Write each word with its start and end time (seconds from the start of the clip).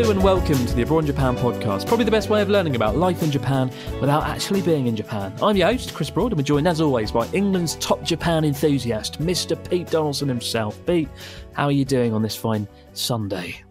Hello 0.00 0.12
and 0.12 0.22
welcome 0.22 0.56
to 0.64 0.74
the 0.74 0.80
Abroad 0.80 1.00
in 1.00 1.06
Japan 1.08 1.36
podcast. 1.36 1.86
Probably 1.86 2.06
the 2.06 2.10
best 2.10 2.30
way 2.30 2.40
of 2.40 2.48
learning 2.48 2.74
about 2.74 2.96
life 2.96 3.22
in 3.22 3.30
Japan 3.30 3.70
without 4.00 4.24
actually 4.24 4.62
being 4.62 4.86
in 4.86 4.96
Japan. 4.96 5.30
I'm 5.42 5.54
your 5.58 5.66
host, 5.66 5.92
Chris 5.92 6.08
Broad, 6.08 6.32
and 6.32 6.38
we're 6.38 6.42
joined 6.42 6.66
as 6.66 6.80
always 6.80 7.12
by 7.12 7.26
England's 7.34 7.74
top 7.74 8.02
Japan 8.02 8.46
enthusiast, 8.46 9.20
Mr. 9.20 9.62
Pete 9.68 9.90
Donaldson 9.90 10.26
himself. 10.26 10.80
Pete, 10.86 11.10
how 11.52 11.66
are 11.66 11.72
you 11.72 11.84
doing 11.84 12.14
on 12.14 12.22
this 12.22 12.34
fine 12.34 12.66
Sunday? 12.94 13.62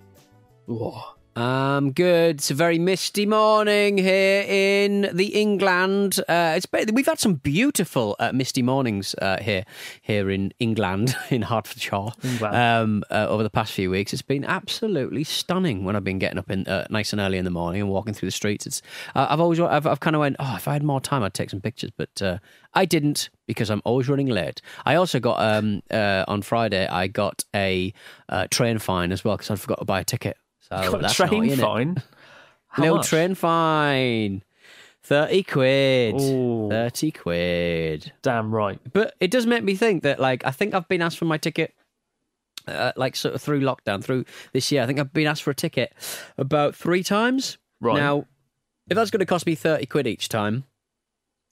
Whoa. 0.68 1.19
Um, 1.40 1.92
good. 1.94 2.36
It's 2.36 2.52
a 2.52 2.54
very 2.54 2.80
misty 2.80 3.26
morning 3.26 3.98
here 3.98 4.44
in 4.46 5.10
the 5.14 5.28
England. 5.28 6.20
Uh, 6.28 6.58
it's 6.58 6.68
we've 6.92 7.06
had 7.06 7.18
some 7.18 7.36
beautiful 7.36 8.18
uh, 8.20 8.34
misty 8.34 8.62
mornings 8.62 9.16
uh, 9.22 9.38
here 9.42 9.64
here 10.02 10.30
in 10.30 10.52
England 10.60 11.16
in 11.30 11.44
Hertfordshire 11.44 12.10
um, 12.42 13.06
uh, 13.10 13.28
over 13.30 13.42
the 13.42 13.50
past 13.50 13.72
few 13.72 13.90
weeks. 13.90 14.12
It's 14.12 14.22
been 14.22 14.44
absolutely 14.44 15.24
stunning 15.24 15.86
when 15.86 15.96
I've 15.96 16.04
been 16.04 16.20
getting 16.20 16.40
up 16.40 16.52
in 16.52 16.68
uh, 16.68 16.88
nice 16.90 17.14
and 17.14 17.22
early 17.22 17.38
in 17.38 17.46
the 17.46 17.52
morning 17.52 17.84
and 17.84 17.90
walking 17.90 18.14
through 18.14 18.28
the 18.28 18.32
streets. 18.32 18.68
It's 18.68 18.82
uh, 19.16 19.28
I've 19.30 19.40
always 19.40 19.62
I've, 19.62 19.88
I've 19.88 20.02
kind 20.02 20.18
of 20.18 20.20
went 20.20 20.36
oh 20.40 20.56
if 20.58 20.68
I 20.68 20.74
had 20.74 20.84
more 20.84 21.00
time 21.00 21.24
I'd 21.24 21.34
take 21.34 21.52
some 21.52 21.62
pictures, 21.62 21.92
but 21.96 22.22
uh, 22.22 22.40
I 22.74 22.84
didn't 22.84 23.30
because 23.48 23.70
I'm 23.70 23.82
always 23.86 24.10
running 24.10 24.28
late. 24.28 24.62
I 24.86 24.96
also 24.96 25.22
got 25.22 25.40
um, 25.42 25.84
uh, 25.90 26.26
on 26.28 26.42
Friday 26.42 26.86
I 26.86 27.08
got 27.08 27.46
a 27.56 27.94
uh, 28.28 28.48
train 28.52 28.78
fine 28.78 29.14
as 29.14 29.24
well 29.24 29.38
because 29.38 29.52
I 29.52 29.56
forgot 29.56 29.80
to 29.80 29.86
buy 29.86 30.02
a 30.02 30.04
ticket. 30.04 30.36
So 30.72 30.92
Got 30.92 30.94
a 30.94 31.02
that's 31.02 31.14
train 31.16 31.44
innit? 31.46 31.60
fine? 31.60 31.96
Little 32.78 32.98
much? 32.98 33.08
train 33.08 33.36
fine. 33.36 34.44
30 35.04 35.44
quid. 35.44 36.22
Ooh. 36.22 36.70
30 36.70 37.12
quid. 37.12 38.14
Damn 38.22 38.54
right. 38.54 38.80
But 38.94 39.16
it 39.20 39.32
does 39.32 39.48
make 39.48 39.64
me 39.64 39.76
think 39.76 40.04
that, 40.04 40.20
like, 40.20 40.46
I 40.46 40.52
think 40.52 40.74
I've 40.76 40.88
been 40.88 41.02
asked 41.02 41.18
for 41.18 41.26
my 41.26 41.38
ticket, 41.38 41.74
uh, 42.68 42.92
like, 42.96 43.16
sort 43.16 43.34
of 43.34 43.42
through 43.42 43.62
lockdown, 43.62 44.04
through 44.04 44.26
this 44.54 44.72
year. 44.72 44.84
I 44.84 44.86
think 44.86 45.00
I've 45.00 45.12
been 45.12 45.26
asked 45.26 45.42
for 45.42 45.50
a 45.52 45.56
ticket 45.56 45.94
about 46.38 46.76
three 46.76 47.02
times. 47.04 47.58
Right. 47.82 47.98
Now, 47.98 48.26
if 48.88 48.96
that's 48.96 49.10
going 49.10 49.22
to 49.22 49.26
cost 49.26 49.48
me 49.48 49.56
30 49.56 49.88
quid 49.88 50.06
each 50.06 50.30
time, 50.30 50.66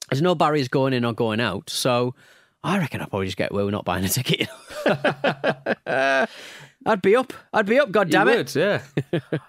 there's 0.08 0.22
no 0.22 0.36
barriers 0.36 0.68
going 0.68 0.92
in 0.92 1.04
or 1.04 1.12
going 1.12 1.40
out. 1.40 1.68
So 1.68 2.14
I 2.62 2.78
reckon 2.78 3.00
I'll 3.00 3.08
probably 3.08 3.26
just 3.26 3.36
get 3.36 3.50
away 3.50 3.64
with 3.64 3.72
not 3.72 3.84
buying 3.84 4.04
a 4.04 4.08
ticket. 4.08 4.48
I'd 6.88 7.02
be 7.02 7.14
up. 7.14 7.32
I'd 7.52 7.66
be 7.66 7.78
up, 7.78 7.90
God 7.92 8.10
damn 8.10 8.26
you 8.28 8.34
it. 8.34 8.36
would, 8.36 8.54
yeah. 8.56 8.82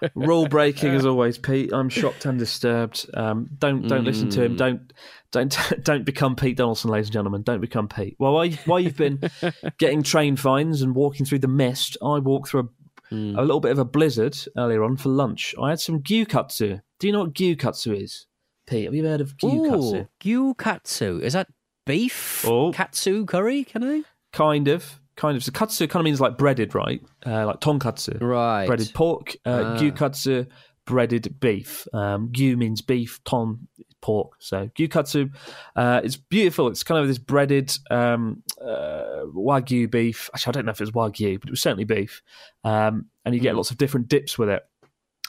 Rule 0.14 0.46
breaking 0.46 0.90
as 0.90 1.06
always, 1.06 1.38
Pete. 1.38 1.72
I'm 1.72 1.88
shocked 1.88 2.26
and 2.26 2.38
disturbed. 2.38 3.06
Um, 3.14 3.48
don't 3.58 3.88
don't 3.88 4.04
listen 4.04 4.28
to 4.30 4.40
Mm. 4.40 4.44
him. 4.46 4.56
Don't 4.56 4.92
don't 5.32 5.58
don't 5.82 6.04
become 6.04 6.36
Pete 6.36 6.56
Donaldson, 6.58 6.90
ladies 6.90 7.06
and 7.08 7.14
gentlemen. 7.14 7.42
Don't 7.42 7.60
become 7.60 7.88
Pete. 7.88 8.14
Well, 8.18 8.34
while, 8.34 8.44
you, 8.44 8.58
while 8.66 8.78
you've 8.78 8.96
been 8.96 9.20
getting 9.78 10.02
train 10.02 10.36
fines 10.36 10.82
and 10.82 10.94
walking 10.94 11.24
through 11.26 11.38
the 11.40 11.48
mist, 11.48 11.96
I 12.02 12.18
walked 12.18 12.50
through 12.50 12.60
a, 12.60 12.68
Mm. 13.14 13.36
a 13.36 13.40
little 13.40 13.58
bit 13.58 13.72
of 13.72 13.80
a 13.80 13.84
blizzard 13.84 14.38
earlier 14.56 14.84
on 14.84 14.96
for 14.96 15.08
lunch. 15.08 15.52
I 15.60 15.70
had 15.70 15.80
some 15.80 16.00
gyukatsu. 16.00 16.80
Do 17.00 17.06
you 17.08 17.12
know 17.12 17.20
what 17.24 17.32
gyukatsu 17.32 18.00
is, 18.00 18.26
Pete? 18.68 18.84
Have 18.84 18.94
you 18.94 19.04
heard 19.04 19.20
of 19.20 19.36
gyukatsu? 19.36 20.02
Ooh, 20.02 20.06
gyukatsu. 20.54 21.20
Is 21.20 21.32
that 21.32 21.48
beef? 21.86 22.44
Oh. 22.46 22.70
Katsu 22.72 23.24
curry, 23.26 23.64
can 23.64 23.82
I? 23.82 24.02
Kind 24.32 24.68
of, 24.68 24.99
kind 25.20 25.36
of. 25.36 25.44
So 25.44 25.52
katsu 25.52 25.86
kind 25.86 26.00
of 26.00 26.04
means 26.04 26.20
like 26.20 26.38
breaded, 26.38 26.74
right? 26.74 27.00
Uh, 27.26 27.46
like 27.46 27.60
tonkatsu. 27.60 28.20
Right. 28.20 28.66
breaded 28.66 28.90
pork, 28.94 29.36
uh, 29.44 29.62
Ah. 29.64 29.76
gyukatsu, 29.78 30.46
breaded 30.86 31.38
beef. 31.40 31.86
Um, 31.92 32.30
gyu 32.32 32.56
means 32.56 32.80
beef, 32.82 33.20
ton 33.24 33.68
pork. 34.00 34.30
So 34.38 34.68
gyukatsu, 34.76 35.30
uh, 35.76 36.00
it's 36.02 36.16
beautiful. 36.16 36.68
It's 36.68 36.82
kind 36.82 37.00
of 37.00 37.06
this 37.06 37.18
breaded 37.18 37.70
um, 37.90 38.42
uh, 38.60 39.24
wagyu 39.34 39.90
beef. 39.90 40.30
Actually, 40.34 40.50
I 40.50 40.54
don't 40.54 40.66
know 40.66 40.72
if 40.72 40.80
it's 40.80 40.90
wagyu, 40.92 41.38
but 41.38 41.48
it 41.48 41.52
was 41.52 41.60
certainly 41.62 41.84
beef. 41.84 42.22
Um, 42.64 43.06
and 43.24 43.34
you 43.34 43.40
get 43.40 43.52
Mm. 43.54 43.58
lots 43.58 43.70
of 43.70 43.76
different 43.78 44.08
dips 44.08 44.38
with 44.38 44.48
it. 44.48 44.62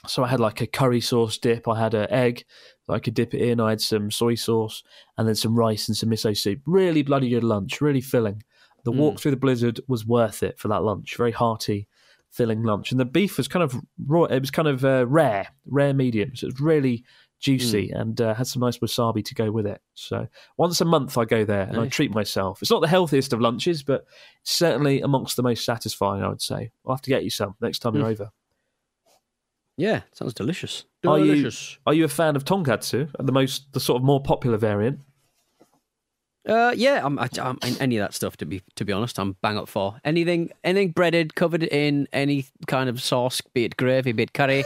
So 0.07 0.23
I 0.23 0.27
had 0.29 0.39
like 0.39 0.61
a 0.61 0.67
curry 0.67 1.01
sauce 1.01 1.37
dip. 1.37 1.67
I 1.67 1.77
had 1.79 1.93
an 1.93 2.09
egg 2.09 2.45
that 2.87 2.93
I 2.93 2.99
could 2.99 3.13
dip 3.13 3.33
it 3.35 3.41
in. 3.41 3.59
I 3.59 3.69
had 3.71 3.81
some 3.81 4.09
soy 4.09 4.33
sauce 4.35 4.81
and 5.17 5.27
then 5.27 5.35
some 5.35 5.53
rice 5.53 5.87
and 5.87 5.95
some 5.95 6.09
miso 6.09 6.35
soup. 6.35 6.59
Really 6.65 7.03
bloody 7.03 7.29
good 7.29 7.43
lunch. 7.43 7.81
Really 7.81 8.01
filling. 8.01 8.41
The 8.83 8.91
walk 8.91 9.19
through 9.19 9.31
the 9.31 9.37
blizzard 9.37 9.79
was 9.87 10.05
worth 10.05 10.43
it 10.43 10.57
for 10.59 10.67
that 10.69 10.83
lunch. 10.83 11.15
Very 11.17 11.31
hearty, 11.31 11.87
filling 12.31 12.63
lunch. 12.63 12.91
And 12.91 12.99
the 12.99 13.05
beef 13.05 13.37
was 13.37 13.47
kind 13.47 13.63
of 13.63 13.75
raw. 14.07 14.23
It 14.23 14.39
was 14.39 14.51
kind 14.51 14.67
of 14.67 14.83
uh, 14.85 15.05
rare, 15.07 15.47
rare 15.65 15.93
medium. 15.93 16.35
So 16.35 16.47
it 16.47 16.53
was 16.53 16.61
really 16.61 17.03
juicy 17.39 17.89
and 17.89 18.21
uh, 18.21 18.35
had 18.35 18.45
some 18.45 18.59
nice 18.61 18.77
wasabi 18.77 19.25
to 19.25 19.33
go 19.33 19.51
with 19.51 19.65
it. 19.65 19.81
So 19.95 20.27
once 20.57 20.79
a 20.79 20.85
month 20.85 21.17
I 21.17 21.25
go 21.25 21.43
there 21.43 21.63
and 21.63 21.77
I 21.79 21.87
treat 21.87 22.11
myself. 22.13 22.61
It's 22.61 22.69
not 22.69 22.81
the 22.81 22.87
healthiest 22.87 23.33
of 23.33 23.41
lunches, 23.41 23.81
but 23.83 24.05
certainly 24.43 25.01
amongst 25.01 25.35
the 25.37 25.43
most 25.43 25.65
satisfying. 25.65 26.23
I 26.23 26.27
would 26.29 26.41
say. 26.41 26.71
I'll 26.85 26.93
have 26.95 27.01
to 27.01 27.09
get 27.09 27.23
you 27.23 27.29
some 27.31 27.55
next 27.59 27.79
time 27.79 27.95
you're 27.95 28.05
over. 28.05 28.31
Yeah, 29.77 30.01
sounds 30.13 30.33
delicious. 30.33 30.85
Are 31.05 31.17
you- 31.19 31.25
Delicious. 31.35 31.77
Are 31.87 31.93
you 31.93 32.03
a 32.05 32.09
fan 32.09 32.35
of 32.35 32.45
tonkatsu? 32.45 33.09
The 33.19 33.31
most, 33.31 33.71
the 33.73 33.79
sort 33.79 33.99
of 33.99 34.03
more 34.05 34.21
popular 34.21 34.57
variant. 34.57 34.99
Uh, 36.47 36.73
yeah, 36.75 37.01
I'm, 37.05 37.19
I, 37.19 37.29
I'm 37.41 37.59
in 37.63 37.77
any 37.79 37.97
of 37.97 38.03
that 38.03 38.13
stuff. 38.13 38.37
To 38.37 38.45
be 38.45 38.61
to 38.75 38.85
be 38.85 38.93
honest, 38.93 39.19
I'm 39.19 39.37
bang 39.41 39.57
up 39.57 39.67
for 39.69 39.99
anything 40.03 40.51
anything 40.63 40.91
breaded, 40.91 41.35
covered 41.35 41.63
in 41.63 42.07
any 42.13 42.45
kind 42.67 42.89
of 42.89 43.01
sauce, 43.01 43.41
be 43.41 43.65
it 43.65 43.77
gravy, 43.77 44.11
be 44.11 44.23
it 44.23 44.33
curry, 44.33 44.63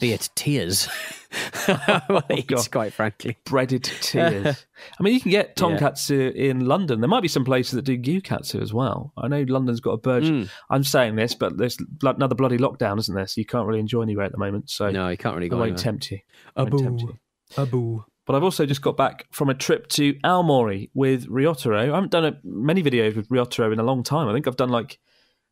be 0.00 0.12
it 0.12 0.28
tears. 0.34 0.88
well, 2.08 2.22
eat, 2.30 2.52
quite 2.70 2.92
frankly. 2.92 3.36
breaded 3.44 3.84
tears. 3.84 4.66
I 4.98 5.02
mean, 5.02 5.14
you 5.14 5.20
can 5.20 5.30
get 5.30 5.56
tonkatsu 5.56 6.34
in 6.34 6.66
London. 6.66 7.00
There 7.00 7.08
might 7.08 7.22
be 7.22 7.28
some 7.28 7.44
places 7.44 7.72
that 7.72 7.82
do 7.82 7.96
gyukatsu 7.98 8.60
as 8.60 8.74
well. 8.74 9.12
I 9.16 9.28
know 9.28 9.44
London's 9.48 9.80
got 9.80 9.92
a 9.92 9.96
burge. 9.96 10.24
Mm. 10.24 10.50
I'm 10.70 10.84
saying 10.84 11.16
this, 11.16 11.34
but 11.34 11.56
there's 11.56 11.78
another 12.02 12.34
bloody 12.34 12.58
lockdown, 12.58 12.98
isn't 12.98 13.14
there? 13.14 13.26
So 13.26 13.40
you 13.40 13.46
can't 13.46 13.66
really 13.66 13.80
enjoy 13.80 14.02
anywhere 14.02 14.26
at 14.26 14.32
the 14.32 14.38
moment. 14.38 14.68
So 14.70 14.90
No, 14.90 15.08
you 15.08 15.16
can't 15.16 15.34
really 15.34 15.46
I 15.46 15.50
go. 15.50 15.56
won't 15.56 15.68
anywhere. 15.70 15.82
tempt 15.82 16.10
you. 16.10 16.18
I 16.54 16.62
won't 16.64 16.78
tempt 16.78 17.02
you. 17.02 17.18
Abu. 17.56 18.04
But 18.26 18.36
I've 18.36 18.42
also 18.42 18.64
just 18.64 18.82
got 18.82 18.96
back 18.96 19.26
from 19.30 19.50
a 19.50 19.54
trip 19.54 19.88
to 19.88 20.14
Aomori 20.24 20.90
with 20.94 21.28
Ryotaro. 21.28 21.78
I 21.78 21.94
haven't 21.94 22.10
done 22.10 22.24
a, 22.24 22.38
many 22.42 22.82
videos 22.82 23.16
with 23.16 23.28
Ryotaro 23.28 23.72
in 23.72 23.78
a 23.78 23.82
long 23.82 24.02
time. 24.02 24.28
I 24.28 24.32
think 24.32 24.46
I've 24.46 24.56
done 24.56 24.70
like 24.70 24.98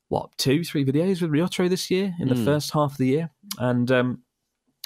what 0.09 0.31
two, 0.39 0.65
three 0.65 0.85
videos 0.85 1.21
with 1.21 1.31
Ryotaro 1.31 1.69
this 1.69 1.91
year 1.91 2.15
in 2.19 2.29
the 2.29 2.37
first 2.37 2.73
half 2.73 2.93
of 2.93 2.99
the 2.99 3.07
year, 3.07 3.31
and 3.59 3.91
um, 3.91 4.23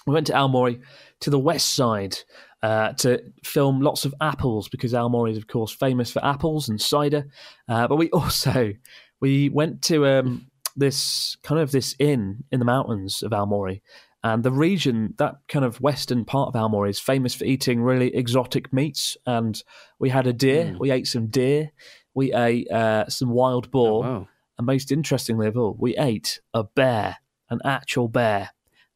we 0.07 0.15
went 0.15 0.27
to 0.29 0.33
Aomori 0.33 0.81
to 1.21 1.31
the 1.31 1.39
west 1.39 1.75
side 1.75 2.17
uh, 2.63 2.93
to 2.95 3.23
film 3.45 3.81
lots 3.81 4.05
of 4.05 4.15
apples 4.21 4.69
because 4.69 4.93
Aomori 4.93 5.33
is 5.33 5.37
of 5.37 5.47
course 5.47 5.73
famous 5.73 6.11
for 6.11 6.25
apples 6.25 6.69
and 6.69 6.81
cider. 6.81 7.27
Uh, 7.69 7.87
but 7.89 7.97
we 7.97 8.11
also 8.13 8.73
we 9.21 9.49
went 9.49 9.83
to 9.83 10.07
um, 10.07 10.47
this 10.77 11.37
kind 11.43 11.61
of 11.61 11.73
this 11.73 11.95
inn 11.99 12.45
in 12.53 12.59
the 12.59 12.65
mountains 12.65 13.23
of 13.23 13.33
Aomori. 13.33 13.81
And 14.27 14.43
the 14.43 14.51
region, 14.51 15.15
that 15.19 15.37
kind 15.47 15.65
of 15.65 15.81
western 15.81 16.25
part 16.25 16.49
of 16.49 16.55
Aomori, 16.55 16.91
is 16.91 16.99
famous 16.99 17.33
for 17.33 17.45
eating 17.45 17.81
really 17.81 18.13
exotic 18.13 18.73
meats. 18.73 19.17
And 19.25 19.63
we 20.01 20.09
had 20.09 20.27
a 20.27 20.33
deer. 20.33 20.75
We 20.81 20.91
ate 20.91 21.07
some 21.07 21.29
deer. 21.29 21.71
we 22.13 22.35
ate 22.35 22.69
uh, 22.69 23.09
some 23.09 23.31
wild 23.31 23.71
boar, 23.71 24.03
wow. 24.03 24.29
and 24.59 24.67
most 24.67 24.91
interestingly 24.91 25.47
of 25.47 25.57
all, 25.57 25.77
we 25.79 25.97
ate 25.97 26.41
a 26.53 26.65
bear, 26.65 27.19
an 27.51 27.61
actual 27.65 28.09
bear. 28.09 28.51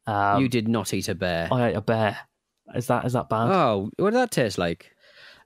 Um, 0.04 0.42
you 0.42 0.48
did 0.48 0.66
not 0.66 0.92
eat 0.92 1.08
a 1.08 1.14
bear. 1.14 1.48
I 1.52 1.68
ate 1.68 1.76
a 1.76 1.80
bear. 1.80 2.18
Is 2.74 2.88
that 2.88 3.04
is 3.04 3.12
that 3.12 3.28
bad? 3.28 3.50
oh, 3.52 3.90
what 3.98 4.10
did 4.10 4.16
that 4.16 4.32
taste 4.32 4.58
like? 4.58 4.90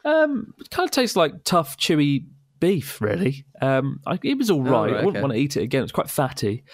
Um, 0.06 0.54
it 0.60 0.70
kind 0.70 0.86
of 0.86 0.92
tastes 0.92 1.14
like 1.14 1.44
tough, 1.44 1.76
chewy 1.76 2.24
beef, 2.58 3.02
really. 3.02 3.44
Um, 3.60 4.00
I, 4.06 4.18
it 4.22 4.38
was 4.38 4.50
all 4.50 4.62
right. 4.62 4.70
Oh, 4.70 4.80
right, 4.80 5.02
I 5.02 5.04
wouldn't 5.04 5.16
okay. 5.16 5.20
want 5.20 5.34
to 5.34 5.38
eat 5.38 5.58
it 5.58 5.62
again. 5.62 5.82
It's 5.82 5.92
quite 5.92 6.08
fatty. 6.08 6.64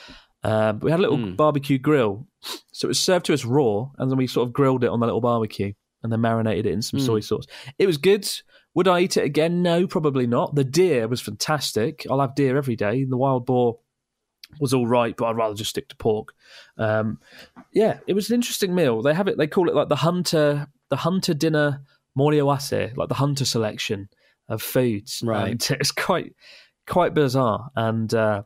Um, 0.42 0.78
but 0.78 0.84
we 0.86 0.90
had 0.90 1.00
a 1.00 1.02
little 1.02 1.18
Mm. 1.18 1.36
barbecue 1.36 1.78
grill, 1.78 2.26
so 2.72 2.86
it 2.86 2.88
was 2.88 3.00
served 3.00 3.26
to 3.26 3.34
us 3.34 3.44
raw, 3.44 3.90
and 3.98 4.10
then 4.10 4.16
we 4.18 4.26
sort 4.26 4.46
of 4.48 4.52
grilled 4.54 4.82
it 4.84 4.88
on 4.90 5.00
the 5.00 5.06
little 5.06 5.20
barbecue, 5.20 5.72
and 6.02 6.10
then 6.10 6.20
marinated 6.22 6.66
it 6.66 6.72
in 6.72 6.80
some 6.82 6.98
Mm. 7.00 7.06
soy 7.06 7.20
sauce. 7.20 7.46
It 7.78 7.86
was 7.86 7.98
good. 7.98 8.26
Would 8.74 8.88
I 8.88 9.00
eat 9.00 9.16
it 9.16 9.24
again? 9.24 9.62
No, 9.62 9.86
probably 9.86 10.26
not. 10.26 10.54
The 10.54 10.64
deer 10.64 11.08
was 11.08 11.20
fantastic. 11.20 12.06
I'll 12.08 12.20
have 12.20 12.34
deer 12.34 12.56
every 12.56 12.76
day. 12.76 13.04
The 13.04 13.16
wild 13.16 13.44
boar 13.44 13.78
was 14.60 14.72
all 14.72 14.86
right, 14.86 15.16
but 15.16 15.26
I'd 15.26 15.36
rather 15.36 15.54
just 15.54 15.70
stick 15.70 15.88
to 15.90 15.96
pork. 15.96 16.32
Um, 16.78 17.18
yeah, 17.72 17.98
it 18.06 18.14
was 18.14 18.30
an 18.30 18.36
interesting 18.36 18.74
meal. 18.74 19.02
They 19.02 19.12
have 19.14 19.28
it. 19.28 19.36
They 19.38 19.46
call 19.46 19.68
it 19.68 19.74
like 19.74 19.88
the 19.88 19.96
hunter, 19.96 20.68
the 20.88 20.96
hunter 20.96 21.34
dinner 21.34 21.82
moriawase, 22.16 22.96
like 22.96 23.08
the 23.08 23.14
hunter 23.14 23.44
selection 23.44 24.08
of 24.48 24.62
foods. 24.62 25.22
Right. 25.24 25.50
And 25.50 25.68
it's 25.80 25.92
quite, 25.92 26.34
quite 26.86 27.12
bizarre. 27.14 27.70
And 27.76 28.12
uh, 28.14 28.42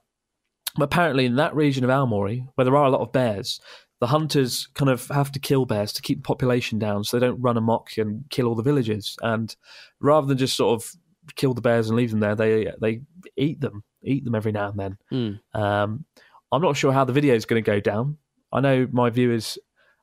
apparently, 0.83 1.27
in 1.27 1.37
that 1.37 1.55
region 1.55 1.85
of 1.85 1.91
Aomori, 1.91 2.47
where 2.55 2.65
there 2.65 2.77
are 2.77 2.87
a 2.87 2.91
lot 2.91 3.01
of 3.01 3.13
bears, 3.13 3.61
the 4.01 4.09
hunters 4.09 4.69
kind 4.75 4.91
of 4.91 5.07
have 5.09 5.31
to 5.33 5.39
kill 5.39 5.65
bears 5.67 5.93
to 5.95 6.03
keep 6.03 6.19
the 6.19 6.27
population 6.27 6.79
down, 6.79 7.05
so 7.05 7.19
they 7.19 7.27
don't 7.27 7.41
run 7.41 7.57
amok 7.57 7.97
and 7.97 8.25
kill 8.31 8.47
all 8.47 8.55
the 8.55 8.63
villages. 8.63 9.17
And 9.23 9.55
rather 10.01 10.27
than 10.27 10.37
just 10.39 10.57
sort 10.57 10.83
of 10.83 10.91
kill 11.37 11.55
the 11.55 11.61
bears 11.63 11.89
and 11.89 11.97
leave 11.97 12.11
them 12.11 12.21
there, 12.21 12.35
they 12.35 12.71
they 12.81 13.01
eat 13.37 13.61
them, 13.61 13.85
eat 14.03 14.25
them 14.25 14.35
every 14.35 14.53
now 14.53 14.69
and 14.71 14.79
then. 14.79 14.99
Mm. 15.13 15.59
Um, 15.61 16.05
I'm 16.53 16.63
not 16.63 16.77
sure 16.77 16.93
how 16.93 17.05
the 17.05 17.13
video 17.13 17.35
is 17.35 17.47
going 17.47 17.63
to 17.63 17.71
go 17.71 17.81
down. 17.81 18.19
I 18.53 18.61
know 18.61 18.87
my 18.93 19.11
viewers 19.11 19.59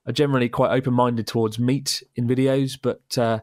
are 0.08 0.12
generally 0.14 0.50
quite 0.50 0.72
open 0.76 0.94
minded 0.94 1.28
towards 1.28 1.60
meat 1.60 2.02
in 2.16 2.28
videos, 2.28 2.78
but 2.82 3.18
uh, 3.18 3.40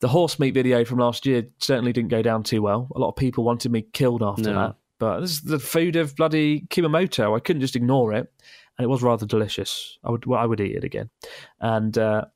the 0.00 0.08
horse 0.08 0.38
meat 0.40 0.52
video 0.52 0.84
from 0.84 0.98
last 0.98 1.24
year 1.26 1.44
certainly 1.58 1.92
didn't 1.92 2.10
go 2.10 2.22
down 2.22 2.42
too 2.42 2.60
well. 2.60 2.88
A 2.94 2.98
lot 2.98 3.10
of 3.10 3.16
people 3.16 3.44
wanted 3.44 3.70
me 3.70 3.82
killed 3.92 4.22
after 4.22 4.52
No. 4.52 4.54
that. 4.54 4.74
But 5.02 5.18
this 5.18 5.32
is 5.32 5.40
the 5.40 5.58
food 5.58 5.96
of 5.96 6.14
bloody 6.14 6.60
Kumamoto. 6.70 7.36
I 7.36 7.40
couldn't 7.40 7.60
just 7.60 7.74
ignore 7.74 8.12
it, 8.12 8.32
and 8.78 8.84
it 8.84 8.86
was 8.86 9.02
rather 9.02 9.26
delicious. 9.26 9.98
I 10.04 10.12
would, 10.12 10.26
well, 10.26 10.38
I 10.38 10.46
would 10.46 10.60
eat 10.60 10.76
it 10.76 10.84
again. 10.84 11.10
And 11.58 11.98
uh, 11.98 12.26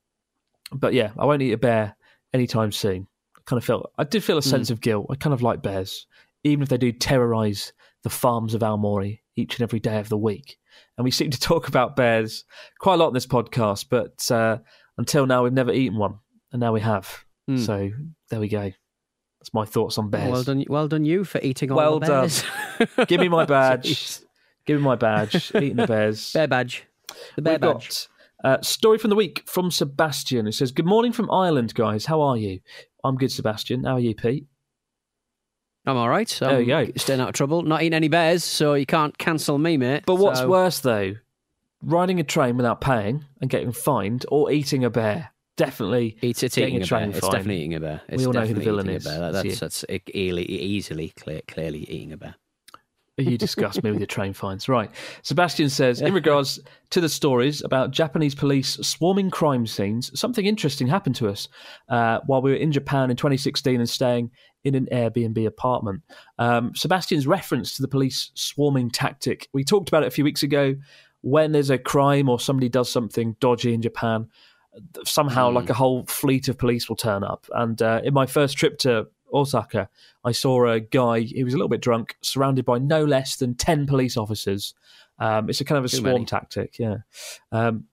but 0.72 0.92
yeah, 0.92 1.12
I 1.16 1.26
won't 1.26 1.42
eat 1.42 1.52
a 1.52 1.58
bear 1.58 1.94
anytime 2.34 2.72
soon. 2.72 3.06
I 3.36 3.40
kind 3.46 3.58
of 3.58 3.64
felt 3.64 3.92
I 3.98 4.02
did 4.02 4.24
feel 4.24 4.36
a 4.36 4.42
sense 4.42 4.70
of 4.70 4.80
guilt. 4.80 5.06
I 5.08 5.14
kind 5.14 5.32
of 5.32 5.42
like 5.42 5.62
bears, 5.62 6.08
even 6.42 6.64
if 6.64 6.68
they 6.68 6.76
do 6.76 6.90
terrorise 6.90 7.72
the 8.02 8.10
farms 8.10 8.52
of 8.52 8.62
Aomori 8.62 9.20
each 9.36 9.54
and 9.54 9.62
every 9.62 9.78
day 9.78 10.00
of 10.00 10.08
the 10.08 10.18
week. 10.18 10.58
And 10.98 11.04
we 11.04 11.12
seem 11.12 11.30
to 11.30 11.38
talk 11.38 11.68
about 11.68 11.94
bears 11.94 12.42
quite 12.80 12.94
a 12.94 12.96
lot 12.96 13.08
in 13.08 13.14
this 13.14 13.28
podcast, 13.28 13.86
but 13.88 14.28
uh, 14.32 14.58
until 14.98 15.24
now 15.24 15.44
we've 15.44 15.52
never 15.52 15.72
eaten 15.72 15.98
one, 15.98 16.18
and 16.50 16.58
now 16.58 16.72
we 16.72 16.80
have. 16.80 17.24
Hmm. 17.46 17.58
So 17.58 17.90
there 18.28 18.40
we 18.40 18.48
go. 18.48 18.72
That's 19.46 19.54
my 19.54 19.64
thoughts 19.64 19.96
on 19.96 20.10
bears. 20.10 20.28
Well 20.32 20.42
done, 20.42 20.64
well 20.68 20.88
done 20.88 21.04
you 21.04 21.22
for 21.22 21.40
eating 21.40 21.70
all 21.70 21.76
Well 21.76 22.00
the 22.00 22.06
done. 22.98 23.06
Give 23.06 23.20
me 23.20 23.28
my 23.28 23.44
badge. 23.46 24.18
Give 24.66 24.78
me 24.78 24.82
my 24.84 24.96
badge. 24.96 25.52
Eating 25.54 25.76
the 25.76 25.86
bears. 25.86 26.32
Bear 26.34 26.48
badge. 26.48 26.84
The 27.36 27.42
bear 27.42 27.54
We've 27.54 27.60
badge. 27.60 28.08
got 28.42 28.58
uh, 28.58 28.62
story 28.62 28.98
from 28.98 29.10
the 29.10 29.14
week 29.16 29.44
from 29.46 29.70
Sebastian. 29.70 30.48
It 30.48 30.52
says, 30.54 30.72
"Good 30.72 30.84
morning 30.86 31.12
from 31.12 31.30
Ireland, 31.30 31.74
guys. 31.74 32.06
How 32.06 32.20
are 32.22 32.36
you? 32.36 32.58
I'm 33.04 33.14
good, 33.14 33.30
Sebastian. 33.30 33.84
How 33.84 33.92
are 33.92 34.00
you, 34.00 34.16
Pete? 34.16 34.46
I'm 35.86 35.96
all 35.96 36.08
right. 36.08 36.36
There 36.40 36.60
you 36.60 36.66
go. 36.66 36.86
Staying 36.96 37.20
out 37.20 37.28
of 37.28 37.34
trouble. 37.36 37.62
Not 37.62 37.82
eating 37.82 37.94
any 37.94 38.08
bears, 38.08 38.42
so 38.42 38.74
you 38.74 38.84
can't 38.86 39.16
cancel 39.16 39.58
me, 39.58 39.76
mate. 39.76 40.02
But 40.06 40.16
what's 40.16 40.40
So- 40.40 40.48
worse 40.48 40.80
though, 40.80 41.14
riding 41.82 42.18
a 42.18 42.24
train 42.24 42.56
without 42.56 42.80
paying 42.80 43.24
and 43.40 43.48
getting 43.48 43.70
fined, 43.70 44.26
or 44.28 44.50
eating 44.50 44.84
a 44.84 44.90
bear? 44.90 45.30
Definitely 45.56 46.16
It's, 46.20 46.42
it's 46.42 46.58
eating 46.58 46.82
a 46.82 46.84
a 46.84 46.86
bear. 46.86 47.08
It's 47.08 47.20
fine. 47.20 47.30
definitely 47.30 47.56
eating 47.58 47.74
a 47.74 47.80
bear. 47.80 48.02
It's 48.08 48.26
all 48.26 48.32
know 48.32 48.44
who 48.46 48.54
the 48.54 48.60
villain 48.60 48.88
is. 48.90 49.04
That- 49.04 49.32
That's 49.32 49.60
that's 49.60 49.84
e- 49.88 50.02
easily, 50.12 51.12
clear, 51.16 51.40
clearly 51.48 51.80
eating 51.90 52.12
a 52.12 52.16
bear. 52.16 52.34
You 53.18 53.38
disgust 53.38 53.82
me 53.82 53.90
with 53.90 53.98
your 54.00 54.06
train 54.06 54.34
fines. 54.34 54.68
Right. 54.68 54.90
Sebastian 55.22 55.70
says, 55.70 56.02
in 56.02 56.12
regards 56.12 56.60
to 56.90 57.00
the 57.00 57.08
stories 57.08 57.62
about 57.64 57.90
Japanese 57.90 58.34
police 58.34 58.76
swarming 58.82 59.30
crime 59.30 59.66
scenes, 59.66 60.10
something 60.18 60.44
interesting 60.44 60.86
happened 60.86 61.14
to 61.16 61.28
us 61.28 61.48
uh, 61.88 62.18
while 62.26 62.42
we 62.42 62.50
were 62.50 62.58
in 62.58 62.72
Japan 62.72 63.10
in 63.10 63.16
2016 63.16 63.80
and 63.80 63.88
staying 63.88 64.30
in 64.64 64.74
an 64.74 64.86
Airbnb 64.92 65.46
apartment. 65.46 66.02
Um, 66.38 66.74
Sebastian's 66.74 67.26
reference 67.26 67.74
to 67.76 67.82
the 67.82 67.88
police 67.88 68.32
swarming 68.34 68.90
tactic, 68.90 69.48
we 69.54 69.64
talked 69.64 69.88
about 69.88 70.02
it 70.02 70.08
a 70.08 70.10
few 70.10 70.24
weeks 70.24 70.42
ago. 70.42 70.74
When 71.22 71.52
there's 71.52 71.70
a 71.70 71.78
crime 71.78 72.28
or 72.28 72.38
somebody 72.38 72.68
does 72.68 72.90
something 72.92 73.34
dodgy 73.40 73.72
in 73.72 73.80
Japan, 73.80 74.28
somehow 75.04 75.50
like 75.50 75.70
a 75.70 75.74
whole 75.74 76.04
fleet 76.06 76.48
of 76.48 76.58
police 76.58 76.88
will 76.88 76.96
turn 76.96 77.24
up. 77.24 77.46
And 77.54 77.80
uh, 77.80 78.00
in 78.04 78.14
my 78.14 78.26
first 78.26 78.56
trip 78.56 78.78
to 78.80 79.08
Osaka, 79.32 79.88
I 80.24 80.32
saw 80.32 80.66
a 80.66 80.80
guy, 80.80 81.20
he 81.20 81.44
was 81.44 81.54
a 81.54 81.56
little 81.56 81.68
bit 81.68 81.80
drunk, 81.80 82.16
surrounded 82.20 82.64
by 82.64 82.78
no 82.78 83.04
less 83.04 83.36
than 83.36 83.54
10 83.54 83.86
police 83.86 84.16
officers. 84.16 84.74
Um, 85.18 85.48
it's 85.48 85.60
a 85.60 85.64
kind 85.64 85.78
of 85.78 85.84
a 85.84 85.88
Too 85.88 85.98
swarm 85.98 86.12
many. 86.12 86.24
tactic, 86.26 86.78
yeah. 86.78 86.98
Um, 87.52 87.84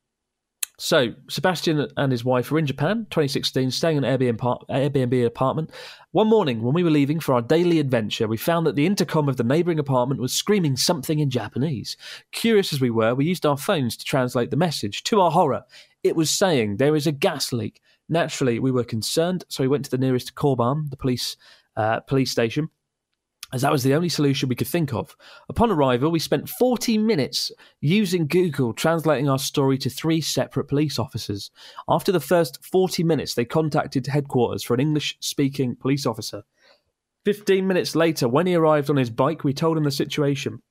so, 0.80 1.14
Sebastian 1.30 1.88
and 1.98 2.12
his 2.12 2.26
wife 2.26 2.50
were 2.50 2.58
in 2.58 2.66
Japan, 2.66 3.06
2016, 3.12 3.70
staying 3.70 3.98
in 3.98 4.04
an 4.04 4.20
Airbnb, 4.20 4.68
Airbnb 4.70 5.26
apartment. 5.26 5.70
One 6.12 6.28
morning, 6.28 6.64
when 6.64 6.74
we 6.74 6.84
were 6.84 6.90
leaving 6.90 7.20
for 7.20 7.36
our 7.36 7.44
daily 7.44 7.80
adventure, 7.80 8.28
we 8.28 8.38
found 8.38 8.66
that 8.66 8.76
the 8.76 8.88
intercom 8.88 9.30
of 9.30 9.38
the 9.38 9.44
neighbouring 9.44 9.78
apartment 9.78 10.20
was 10.20 10.34
screaming 10.34 10.76
something 10.76 11.20
in 11.20 11.30
Japanese. 11.30 11.96
Curious 12.32 12.74
as 12.74 12.82
we 12.82 12.90
were, 12.90 13.14
we 13.14 13.24
used 13.26 13.46
our 13.46 13.56
phones 13.56 13.96
to 13.98 14.04
translate 14.04 14.50
the 14.50 14.58
message. 14.58 15.04
To 15.04 15.22
our 15.22 15.30
horror, 15.32 15.64
it 16.04 16.16
was 16.16 16.30
saying 16.30 16.78
there 16.78 16.96
is 16.96 17.08
a 17.08 17.12
gas 17.12 17.54
leak. 17.54 17.82
Naturally, 18.10 18.60
we 18.60 18.72
were 18.72 18.84
concerned, 18.84 19.46
so 19.48 19.64
we 19.64 19.68
went 19.68 19.86
to 19.86 19.92
the 19.92 19.98
nearest 19.98 20.36
koban, 20.36 20.90
the 20.90 20.98
police 20.98 21.38
uh, 21.76 22.02
police 22.02 22.30
station, 22.30 22.70
as 23.54 23.62
that 23.62 23.72
was 23.72 23.84
the 23.84 23.94
only 23.94 24.10
solution 24.10 24.50
we 24.50 24.56
could 24.56 24.68
think 24.68 24.94
of. 24.94 25.16
Upon 25.48 25.72
arrival, 25.72 26.12
we 26.12 26.20
spent 26.20 26.50
40 26.50 26.98
minutes 26.98 27.52
using 27.82 28.28
Google 28.28 28.74
translating 28.74 29.30
our 29.30 29.40
story 29.40 29.78
to 29.80 29.90
three 29.90 30.22
separate 30.22 30.68
police 30.68 31.00
officers. 31.00 31.52
After 31.88 32.12
the 32.12 32.20
first 32.20 32.64
40 32.66 33.04
minutes, 33.04 33.36
they 33.36 33.46
contacted 33.46 34.08
headquarters 34.08 34.64
for 34.64 34.74
an 34.74 34.80
English 34.80 35.18
speaking 35.20 35.76
police 35.76 36.06
officer. 36.06 36.44
15 37.26 37.66
minutes 37.66 37.96
later, 37.96 38.28
when 38.28 38.48
he 38.48 38.56
arrived 38.56 38.90
on 38.90 38.98
his 38.98 39.10
bike, 39.10 39.44
we 39.44 39.54
told 39.54 39.78
him 39.78 39.84
the 39.84 39.92
situation. 39.92 40.62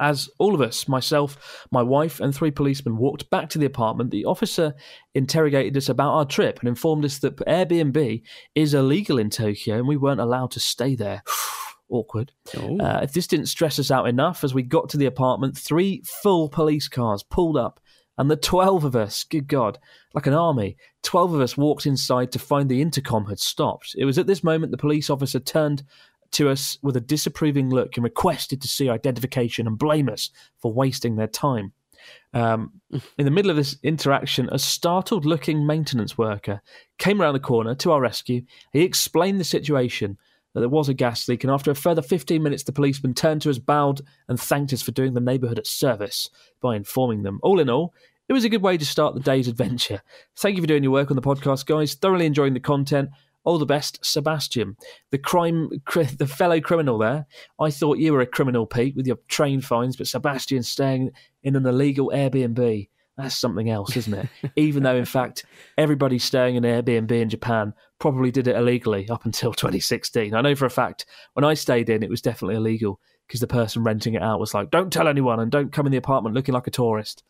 As 0.00 0.28
all 0.38 0.54
of 0.54 0.60
us, 0.60 0.88
myself, 0.88 1.66
my 1.70 1.82
wife, 1.82 2.20
and 2.20 2.34
three 2.34 2.50
policemen 2.50 2.96
walked 2.96 3.30
back 3.30 3.48
to 3.50 3.58
the 3.58 3.66
apartment, 3.66 4.10
the 4.10 4.24
officer 4.24 4.74
interrogated 5.14 5.76
us 5.76 5.88
about 5.88 6.12
our 6.12 6.24
trip 6.24 6.58
and 6.60 6.68
informed 6.68 7.04
us 7.04 7.18
that 7.18 7.36
Airbnb 7.36 8.22
is 8.54 8.74
illegal 8.74 9.18
in 9.18 9.30
Tokyo 9.30 9.76
and 9.76 9.88
we 9.88 9.96
weren't 9.96 10.20
allowed 10.20 10.50
to 10.52 10.60
stay 10.60 10.94
there. 10.94 11.22
Awkward. 11.88 12.32
Oh. 12.56 12.78
Uh, 12.78 13.00
if 13.02 13.12
this 13.12 13.28
didn't 13.28 13.46
stress 13.46 13.78
us 13.78 13.92
out 13.92 14.08
enough, 14.08 14.42
as 14.42 14.52
we 14.52 14.62
got 14.62 14.88
to 14.88 14.96
the 14.96 15.06
apartment, 15.06 15.56
three 15.56 16.02
full 16.04 16.48
police 16.48 16.88
cars 16.88 17.22
pulled 17.22 17.56
up, 17.56 17.80
and 18.18 18.30
the 18.30 18.36
12 18.36 18.84
of 18.84 18.96
us, 18.96 19.24
good 19.24 19.46
God, 19.46 19.78
like 20.14 20.26
an 20.26 20.32
army, 20.32 20.76
12 21.02 21.34
of 21.34 21.40
us 21.40 21.56
walked 21.56 21.86
inside 21.86 22.32
to 22.32 22.38
find 22.38 22.68
the 22.68 22.80
intercom 22.80 23.26
had 23.26 23.38
stopped. 23.38 23.94
It 23.96 24.06
was 24.06 24.18
at 24.18 24.26
this 24.26 24.42
moment 24.42 24.72
the 24.72 24.78
police 24.78 25.10
officer 25.10 25.38
turned 25.38 25.84
to 26.36 26.50
us 26.50 26.78
with 26.82 26.96
a 26.96 27.00
disapproving 27.00 27.70
look 27.70 27.96
and 27.96 28.04
requested 28.04 28.60
to 28.62 28.68
see 28.68 28.90
identification 28.90 29.66
and 29.66 29.78
blame 29.78 30.08
us 30.08 30.30
for 30.58 30.72
wasting 30.72 31.16
their 31.16 31.26
time. 31.26 31.72
Um, 32.34 32.80
in 33.18 33.24
the 33.24 33.30
middle 33.30 33.50
of 33.50 33.56
this 33.56 33.76
interaction, 33.82 34.48
a 34.52 34.58
startled 34.58 35.24
looking 35.24 35.66
maintenance 35.66 36.18
worker 36.18 36.60
came 36.98 37.20
around 37.20 37.34
the 37.34 37.40
corner 37.40 37.74
to 37.76 37.92
our 37.92 38.00
rescue. 38.00 38.42
He 38.72 38.82
explained 38.82 39.40
the 39.40 39.44
situation 39.44 40.18
that 40.52 40.60
there 40.60 40.68
was 40.68 40.88
a 40.88 40.94
gas 40.94 41.26
leak, 41.26 41.42
and 41.42 41.50
after 41.50 41.70
a 41.70 41.74
further 41.74 42.02
15 42.02 42.42
minutes, 42.42 42.62
the 42.62 42.72
policeman 42.72 43.14
turned 43.14 43.42
to 43.42 43.50
us, 43.50 43.58
bowed, 43.58 44.02
and 44.28 44.38
thanked 44.38 44.72
us 44.72 44.82
for 44.82 44.92
doing 44.92 45.14
the 45.14 45.20
neighbourhood 45.20 45.58
a 45.58 45.64
service 45.64 46.30
by 46.60 46.76
informing 46.76 47.22
them. 47.22 47.40
All 47.42 47.60
in 47.60 47.70
all, 47.70 47.94
it 48.28 48.32
was 48.32 48.44
a 48.44 48.48
good 48.48 48.62
way 48.62 48.76
to 48.76 48.84
start 48.84 49.14
the 49.14 49.20
day's 49.20 49.48
adventure. 49.48 50.02
Thank 50.36 50.56
you 50.56 50.62
for 50.62 50.66
doing 50.66 50.82
your 50.82 50.92
work 50.92 51.10
on 51.10 51.16
the 51.16 51.22
podcast, 51.22 51.66
guys. 51.66 51.94
Thoroughly 51.94 52.26
enjoying 52.26 52.54
the 52.54 52.60
content. 52.60 53.10
All 53.46 53.58
the 53.58 53.64
best, 53.64 54.04
Sebastian. 54.04 54.76
The 55.12 55.18
crime, 55.18 55.70
cri- 55.84 56.04
the 56.04 56.26
fellow 56.26 56.60
criminal 56.60 56.98
there. 56.98 57.26
I 57.60 57.70
thought 57.70 57.98
you 57.98 58.12
were 58.12 58.20
a 58.20 58.26
criminal, 58.26 58.66
Pete, 58.66 58.96
with 58.96 59.06
your 59.06 59.18
train 59.28 59.60
fines, 59.60 59.96
but 59.96 60.08
Sebastian 60.08 60.64
staying 60.64 61.12
in 61.44 61.54
an 61.54 61.64
illegal 61.64 62.10
Airbnb. 62.12 62.88
That's 63.16 63.36
something 63.36 63.70
else, 63.70 63.96
isn't 63.96 64.12
it? 64.12 64.28
Even 64.56 64.82
though, 64.82 64.96
in 64.96 65.04
fact, 65.04 65.44
everybody 65.78 66.18
staying 66.18 66.56
in 66.56 66.64
Airbnb 66.64 67.10
in 67.12 67.28
Japan 67.30 67.72
probably 68.00 68.32
did 68.32 68.48
it 68.48 68.56
illegally 68.56 69.08
up 69.08 69.24
until 69.24 69.52
2016. 69.54 70.34
I 70.34 70.40
know 70.40 70.56
for 70.56 70.66
a 70.66 70.70
fact 70.70 71.06
when 71.34 71.44
I 71.44 71.54
stayed 71.54 71.88
in, 71.88 72.02
it 72.02 72.10
was 72.10 72.20
definitely 72.20 72.56
illegal 72.56 73.00
because 73.28 73.40
the 73.40 73.46
person 73.46 73.84
renting 73.84 74.14
it 74.14 74.22
out 74.22 74.40
was 74.40 74.54
like, 74.54 74.70
"Don't 74.72 74.92
tell 74.92 75.06
anyone 75.08 75.38
and 75.38 75.52
don't 75.52 75.72
come 75.72 75.86
in 75.86 75.92
the 75.92 75.98
apartment 75.98 76.34
looking 76.34 76.52
like 76.52 76.66
a 76.66 76.72
tourist." 76.72 77.22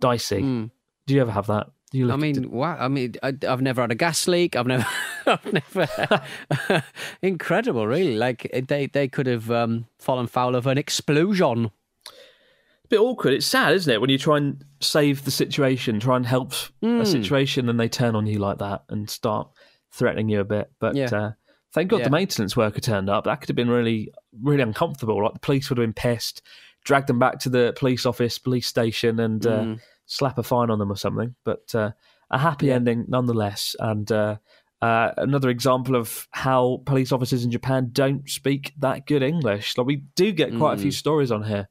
Dicey. 0.00 0.42
Mm. 0.42 0.70
Do 1.06 1.14
you 1.14 1.20
ever 1.20 1.32
have 1.32 1.48
that? 1.48 1.66
I 2.14 2.16
mean, 2.16 2.50
wow. 2.50 2.76
I 2.78 2.88
mean, 2.88 3.14
I, 3.22 3.34
I've 3.48 3.62
never 3.62 3.80
had 3.80 3.90
a 3.90 3.96
gas 3.96 4.28
leak. 4.28 4.54
I've 4.54 4.66
never, 4.66 4.86
I've 5.30 5.52
never. 5.74 6.84
Incredible, 7.22 7.86
really. 7.86 8.16
Like 8.16 8.50
they 8.68 8.86
they 8.86 9.08
could 9.08 9.26
have 9.26 9.50
um, 9.50 9.86
fallen 9.98 10.26
foul 10.26 10.54
of 10.54 10.66
an 10.66 10.78
explosion. 10.78 11.70
A 12.06 12.88
bit 12.88 13.00
awkward. 13.00 13.34
It's 13.34 13.46
sad, 13.46 13.72
isn't 13.74 13.92
it, 13.92 14.00
when 14.00 14.10
you 14.10 14.18
try 14.18 14.36
and 14.38 14.64
save 14.80 15.24
the 15.24 15.30
situation, 15.30 16.00
try 16.00 16.16
and 16.16 16.26
help 16.26 16.52
Hmm. 16.82 17.00
a 17.00 17.06
situation, 17.06 17.68
and 17.68 17.78
they 17.78 17.88
turn 17.88 18.16
on 18.16 18.26
you 18.26 18.38
like 18.38 18.58
that 18.58 18.84
and 18.88 19.08
start 19.08 19.48
threatening 19.92 20.28
you 20.28 20.40
a 20.40 20.44
bit. 20.44 20.70
But 20.80 20.96
Yeah. 20.96 21.08
uh, 21.12 21.30
thank 21.72 21.90
God 21.90 21.98
Yeah. 21.98 22.04
the 22.04 22.10
maintenance 22.10 22.56
worker 22.56 22.80
turned 22.80 23.08
up. 23.08 23.24
That 23.24 23.40
could 23.40 23.48
have 23.48 23.56
been 23.56 23.70
really, 23.70 24.12
really 24.42 24.62
uncomfortable. 24.62 25.22
Like 25.22 25.34
the 25.34 25.40
police 25.40 25.68
would 25.70 25.78
have 25.78 25.84
been 25.84 25.92
pissed, 25.92 26.42
dragged 26.84 27.06
them 27.08 27.18
back 27.18 27.38
to 27.40 27.48
the 27.48 27.74
police 27.76 28.06
office, 28.06 28.38
police 28.38 28.66
station, 28.66 29.20
and 29.20 29.46
uh, 29.46 29.64
Hmm. 29.64 29.74
slap 30.06 30.38
a 30.38 30.42
fine 30.42 30.70
on 30.70 30.78
them 30.80 30.90
or 30.90 30.96
something. 30.96 31.34
But 31.44 31.72
uh, 31.74 31.90
a 32.30 32.38
happy 32.38 32.72
ending 32.72 33.04
nonetheless. 33.08 33.76
And 33.78 34.10
uh, 34.10 34.36
uh, 34.82 35.10
another 35.16 35.50
example 35.50 35.94
of 35.96 36.28
how 36.30 36.82
police 36.86 37.12
officers 37.12 37.44
in 37.44 37.50
Japan 37.50 37.90
don't 37.92 38.28
speak 38.28 38.72
that 38.78 39.06
good 39.06 39.22
English. 39.22 39.76
Like 39.76 39.86
we 39.86 40.04
do 40.16 40.32
get 40.32 40.56
quite 40.56 40.72
a 40.72 40.76
Hmm. 40.76 40.82
few 40.82 40.90
stories 40.92 41.30
on 41.30 41.42
here 41.44 41.68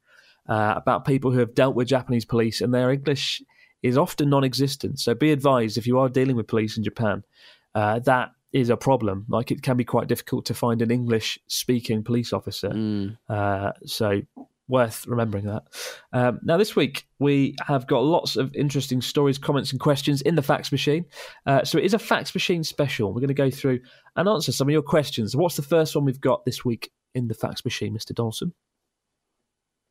uh, 0.47 0.73
about 0.77 1.05
people 1.05 1.31
who 1.31 1.39
have 1.39 1.53
dealt 1.55 1.75
with 1.75 1.87
Japanese 1.87 2.25
police, 2.25 2.61
and 2.61 2.73
their 2.73 2.91
English 2.91 3.41
is 3.81 3.97
often 3.97 4.29
non-existent. 4.29 4.99
So 4.99 5.13
be 5.15 5.31
advised 5.31 5.77
if 5.77 5.87
you 5.87 5.99
are 5.99 6.09
dealing 6.09 6.35
with 6.35 6.47
police 6.47 6.77
in 6.77 6.83
Japan, 6.83 7.23
uh, 7.75 7.99
that 7.99 8.31
is 8.51 8.69
a 8.69 8.75
problem. 8.77 9.25
Like 9.29 9.51
it 9.51 9.61
can 9.61 9.77
be 9.77 9.85
quite 9.85 10.07
difficult 10.07 10.45
to 10.47 10.53
find 10.53 10.81
an 10.81 10.91
English-speaking 10.91 12.03
police 12.03 12.33
officer. 12.33 12.69
Mm. 12.69 13.17
Uh, 13.29 13.71
so 13.85 14.21
worth 14.69 15.05
remembering 15.07 15.45
that. 15.45 15.63
Um, 16.13 16.39
now, 16.43 16.55
this 16.55 16.75
week 16.75 17.07
we 17.17 17.55
have 17.67 17.87
got 17.87 18.03
lots 18.03 18.37
of 18.37 18.55
interesting 18.55 19.01
stories, 19.01 19.37
comments, 19.37 19.71
and 19.71 19.79
questions 19.79 20.21
in 20.21 20.35
the 20.35 20.41
fax 20.41 20.71
machine. 20.71 21.05
Uh, 21.45 21.65
so 21.65 21.77
it 21.77 21.83
is 21.83 21.93
a 21.93 21.99
fax 21.99 22.33
machine 22.33 22.63
special. 22.63 23.09
We're 23.09 23.21
going 23.21 23.29
to 23.29 23.33
go 23.33 23.49
through 23.49 23.81
and 24.15 24.29
answer 24.29 24.51
some 24.51 24.69
of 24.69 24.71
your 24.71 24.83
questions. 24.83 25.35
What's 25.35 25.55
the 25.55 25.63
first 25.63 25.95
one 25.95 26.05
we've 26.05 26.21
got 26.21 26.45
this 26.45 26.63
week 26.63 26.91
in 27.15 27.27
the 27.27 27.33
fax 27.33 27.65
machine, 27.65 27.93
Mr. 27.93 28.13
Dawson? 28.13 28.53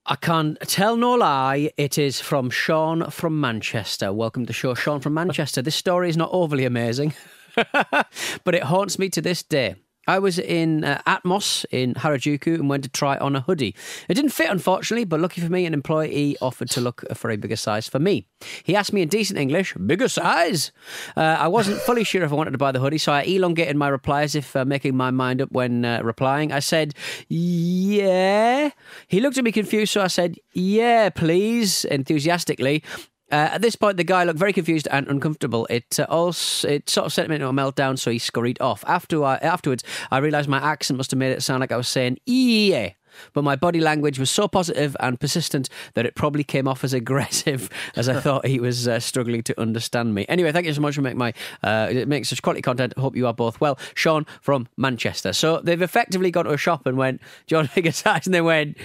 I 0.06 0.16
can't 0.16 0.58
tell 0.60 0.96
no 0.96 1.14
lie. 1.14 1.70
It 1.76 1.98
is 1.98 2.18
from 2.20 2.48
Sean 2.48 3.10
from 3.10 3.38
Manchester. 3.40 4.10
Welcome 4.10 4.44
to 4.44 4.46
the 4.46 4.52
show, 4.54 4.72
Sean 4.72 5.00
from 5.00 5.12
Manchester. 5.12 5.60
This 5.60 5.74
story 5.74 6.08
is 6.08 6.16
not 6.16 6.30
overly 6.32 6.64
amazing, 6.64 7.12
but 7.54 8.54
it 8.54 8.62
haunts 8.62 8.98
me 8.98 9.10
to 9.10 9.20
this 9.20 9.42
day. 9.42 9.74
I 10.08 10.18
was 10.18 10.38
in 10.38 10.84
uh, 10.84 11.02
Atmos 11.06 11.66
in 11.70 11.92
Harajuku 11.94 12.54
and 12.54 12.68
went 12.68 12.82
to 12.84 12.88
try 12.88 13.18
on 13.18 13.36
a 13.36 13.42
hoodie. 13.42 13.74
It 14.08 14.14
didn't 14.14 14.30
fit, 14.30 14.50
unfortunately, 14.50 15.04
but 15.04 15.20
lucky 15.20 15.42
for 15.42 15.52
me, 15.52 15.66
an 15.66 15.74
employee 15.74 16.36
offered 16.40 16.70
to 16.70 16.80
look 16.80 17.04
for 17.14 17.30
a 17.30 17.36
bigger 17.36 17.56
size 17.56 17.86
for 17.86 17.98
me. 17.98 18.26
He 18.64 18.74
asked 18.74 18.94
me 18.94 19.02
in 19.02 19.08
decent 19.08 19.38
English, 19.38 19.74
bigger 19.74 20.08
size? 20.08 20.72
Uh, 21.14 21.36
I 21.38 21.48
wasn't 21.48 21.78
fully 21.82 22.04
sure 22.04 22.22
if 22.22 22.32
I 22.32 22.34
wanted 22.34 22.52
to 22.52 22.58
buy 22.58 22.72
the 22.72 22.80
hoodie, 22.80 22.98
so 22.98 23.12
I 23.12 23.22
elongated 23.22 23.76
my 23.76 23.88
reply 23.88 24.22
as 24.22 24.34
if 24.34 24.56
uh, 24.56 24.64
making 24.64 24.96
my 24.96 25.10
mind 25.10 25.42
up 25.42 25.52
when 25.52 25.84
uh, 25.84 26.00
replying. 26.02 26.52
I 26.52 26.60
said, 26.60 26.94
yeah. 27.28 28.70
He 29.08 29.20
looked 29.20 29.36
at 29.36 29.44
me 29.44 29.52
confused, 29.52 29.92
so 29.92 30.00
I 30.00 30.06
said, 30.06 30.36
yeah, 30.54 31.10
please, 31.10 31.84
enthusiastically. 31.84 32.82
Uh, 33.30 33.50
at 33.52 33.62
this 33.62 33.76
point, 33.76 33.96
the 33.96 34.04
guy 34.04 34.24
looked 34.24 34.38
very 34.38 34.52
confused 34.52 34.88
and 34.90 35.06
uncomfortable. 35.08 35.66
It 35.68 35.98
uh, 36.00 36.06
also 36.08 36.68
it 36.68 36.88
sort 36.88 37.06
of 37.06 37.12
sent 37.12 37.26
him 37.26 37.32
into 37.32 37.48
a 37.48 37.52
meltdown, 37.52 37.98
so 37.98 38.10
he 38.10 38.18
scurried 38.18 38.60
off. 38.60 38.84
After 38.86 39.22
I, 39.22 39.36
afterwards, 39.36 39.84
I 40.10 40.18
realised 40.18 40.48
my 40.48 40.58
accent 40.58 40.96
must 40.96 41.10
have 41.10 41.18
made 41.18 41.32
it 41.32 41.42
sound 41.42 41.60
like 41.60 41.72
I 41.72 41.76
was 41.76 41.88
saying 41.88 42.18
"yeah," 42.24 42.90
but 43.34 43.44
my 43.44 43.54
body 43.54 43.80
language 43.80 44.18
was 44.18 44.30
so 44.30 44.48
positive 44.48 44.96
and 45.00 45.20
persistent 45.20 45.68
that 45.94 46.06
it 46.06 46.14
probably 46.14 46.44
came 46.44 46.66
off 46.66 46.84
as 46.84 46.94
aggressive, 46.94 47.68
as 47.96 48.08
I 48.08 48.18
thought 48.20 48.46
he 48.46 48.60
was 48.60 48.88
uh, 48.88 48.98
struggling 48.98 49.42
to 49.42 49.60
understand 49.60 50.14
me. 50.14 50.24
Anyway, 50.28 50.50
thank 50.52 50.66
you 50.66 50.72
so 50.72 50.80
much 50.80 50.94
for 50.94 51.02
making 51.02 51.18
my 51.18 51.34
uh, 51.62 51.88
it 51.90 52.08
makes 52.08 52.30
such 52.30 52.40
quality 52.40 52.62
content. 52.62 52.96
Hope 52.96 53.14
you 53.14 53.26
are 53.26 53.34
both 53.34 53.60
well. 53.60 53.78
Sean 53.94 54.24
from 54.40 54.68
Manchester. 54.78 55.34
So 55.34 55.60
they've 55.60 55.82
effectively 55.82 56.30
gone 56.30 56.46
to 56.46 56.52
a 56.52 56.56
shop 56.56 56.86
and 56.86 56.96
went, 56.96 57.20
John 57.46 57.56
you 57.56 57.58
want 57.58 57.70
a 57.72 57.74
bigger 57.74 57.92
size?" 57.92 58.26
And 58.26 58.34
they 58.34 58.40
went. 58.40 58.78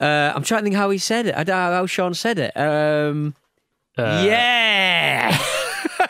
Uh, 0.00 0.32
I'm 0.34 0.42
trying 0.42 0.60
to 0.60 0.64
think 0.64 0.76
how 0.76 0.88
he 0.90 0.98
said 0.98 1.26
it. 1.26 1.34
I 1.34 1.44
don't 1.44 1.56
know 1.56 1.72
how 1.76 1.86
Sean 1.86 2.14
said 2.14 2.38
it. 2.38 2.56
Um, 2.56 3.34
yeah. 3.98 5.36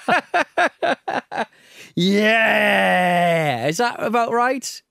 yeah. 1.97 3.67
Is 3.67 3.79
that 3.79 4.03
about 4.03 4.33
right? 4.33 4.83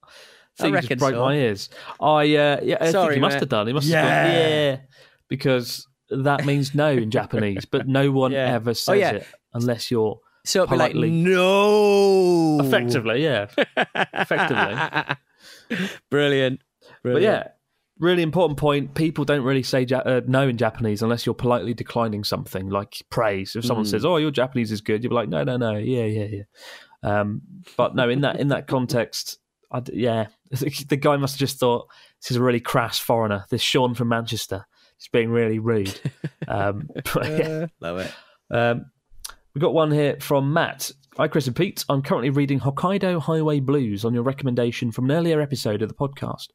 I 0.58 0.62
think 0.62 0.72
I 0.76 0.80
reckon 0.80 0.98
broke 0.98 1.14
so. 1.14 1.24
my 1.24 1.34
ears. 1.36 1.68
I, 2.00 2.36
uh, 2.36 2.60
yeah, 2.62 2.76
I 2.80 2.90
Sorry, 2.90 3.06
think 3.08 3.14
he 3.14 3.20
must 3.20 3.34
mate. 3.36 3.40
have 3.40 3.48
done. 3.48 3.66
He 3.66 3.72
must 3.72 3.88
have 3.88 4.04
Yeah. 4.04 4.24
gone, 4.26 4.34
yeah, 4.34 4.76
because 5.28 5.86
that 6.10 6.44
means 6.44 6.74
no 6.74 6.90
in 6.90 7.10
Japanese, 7.18 7.64
but 7.64 7.88
no 7.88 8.10
one 8.10 8.32
Yeah. 8.32 8.54
ever 8.54 8.70
Oh, 8.70 8.74
says 8.74 8.98
yeah. 8.98 9.10
it 9.12 9.26
unless 9.54 9.90
you're 9.90 10.20
So 10.44 10.60
it'd 10.60 10.70
be 10.70 10.76
like, 10.76 10.92
Politely. 10.92 11.10
no. 11.10 12.60
effectively, 12.60 13.24
yeah, 13.24 13.46
effectively. 14.12 14.76
Brilliant. 16.10 16.60
But 17.02 17.12
Brilliant. 17.12 17.22
yeah, 17.46 17.48
really 18.00 18.22
important 18.22 18.58
point. 18.58 18.94
People 18.94 19.24
don't 19.24 19.42
really 19.44 19.62
say 19.62 19.82
ja- 19.82 19.98
uh, 20.04 20.20
no 20.26 20.48
in 20.48 20.56
Japanese 20.56 21.02
unless 21.02 21.24
you're 21.26 21.34
politely 21.34 21.74
declining 21.74 22.24
something 22.24 22.68
like 22.68 23.02
praise. 23.10 23.54
If 23.54 23.64
someone 23.64 23.86
Mm. 23.86 23.90
says, 23.90 24.04
"Oh, 24.04 24.16
your 24.16 24.30
Japanese 24.32 24.72
is 24.72 24.80
good," 24.80 25.02
you'll 25.04 25.10
be 25.10 25.14
like, 25.16 25.28
"No, 25.28 25.44
no, 25.44 25.56
no, 25.56 25.76
yeah, 25.76 26.04
yeah, 26.04 26.26
yeah." 26.32 26.42
Um, 27.20 27.42
but 27.76 27.94
no, 27.94 28.08
in 28.08 28.22
that 28.22 28.40
in 28.40 28.48
that 28.48 28.66
context, 28.66 29.38
d 29.84 29.92
yeah, 29.94 30.26
the 30.50 30.98
guy 31.00 31.16
must 31.16 31.34
have 31.34 31.40
just 31.40 31.58
thought 31.60 31.86
this 32.20 32.30
is 32.32 32.36
a 32.36 32.42
really 32.42 32.60
crass 32.60 32.98
foreigner. 32.98 33.44
This 33.50 33.62
Sean 33.62 33.94
from 33.94 34.08
Manchester 34.08 34.66
is 34.98 35.08
being 35.12 35.30
really 35.30 35.58
rude. 35.58 35.98
Um, 36.48 36.88
but 37.14 37.28
yeah. 37.28 37.66
Love 37.80 37.98
it. 37.98 38.12
Um, 38.50 38.86
we've 39.54 39.62
got 39.62 39.72
one 39.72 39.92
here 39.92 40.16
from 40.20 40.52
Matt. 40.52 40.90
Hi, 41.20 41.28
Chris 41.28 41.46
and 41.46 41.54
Pete. 41.54 41.84
I'm 41.90 42.00
currently 42.00 42.30
reading 42.30 42.58
Hokkaido 42.58 43.20
Highway 43.20 43.60
Blues 43.60 44.06
on 44.06 44.14
your 44.14 44.22
recommendation 44.22 44.90
from 44.90 45.04
an 45.04 45.14
earlier 45.14 45.42
episode 45.42 45.82
of 45.82 45.90
the 45.90 45.94
podcast. 45.94 46.48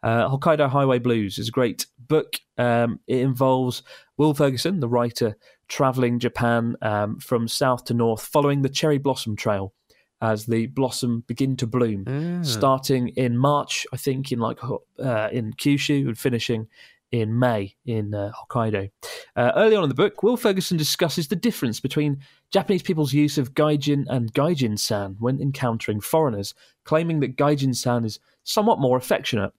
Uh, 0.00 0.28
Hokkaido 0.28 0.68
Highway 0.68 1.00
Blues 1.00 1.38
is 1.38 1.48
a 1.48 1.50
great 1.50 1.86
book. 1.98 2.36
Um, 2.56 3.00
it 3.08 3.16
involves 3.18 3.82
Will 4.18 4.32
Ferguson, 4.32 4.78
the 4.78 4.88
writer, 4.88 5.36
traveling 5.66 6.20
Japan 6.20 6.76
um, 6.82 7.18
from 7.18 7.48
south 7.48 7.86
to 7.86 7.94
north, 7.94 8.24
following 8.24 8.62
the 8.62 8.68
cherry 8.68 8.98
blossom 8.98 9.34
trail 9.34 9.74
as 10.20 10.46
the 10.46 10.66
blossom 10.66 11.24
begin 11.26 11.56
to 11.56 11.66
bloom, 11.66 12.44
starting 12.44 13.08
in 13.16 13.36
March, 13.36 13.88
I 13.92 13.96
think, 13.96 14.30
in 14.30 14.38
like 14.38 14.60
uh, 14.62 15.30
in 15.32 15.52
Kyushu, 15.54 16.06
and 16.06 16.16
finishing 16.16 16.68
in 17.10 17.38
May 17.38 17.74
in 17.84 18.14
uh, 18.14 18.30
Hokkaido. 18.32 18.90
Uh, 19.36 19.52
early 19.56 19.76
on 19.76 19.82
in 19.82 19.88
the 19.88 19.94
book, 19.94 20.22
Will 20.22 20.36
Ferguson 20.36 20.76
discusses 20.76 21.28
the 21.28 21.36
difference 21.36 21.80
between 21.80 22.20
Japanese 22.52 22.82
people's 22.82 23.14
use 23.14 23.38
of 23.38 23.54
gaijin 23.54 24.04
and 24.08 24.32
gaijin-san 24.34 25.16
when 25.18 25.40
encountering 25.40 26.00
foreigners, 26.00 26.54
claiming 26.84 27.20
that 27.20 27.36
gaijin-san 27.36 28.04
is 28.04 28.20
somewhat 28.44 28.78
more 28.78 28.98
affectionate. 28.98 29.52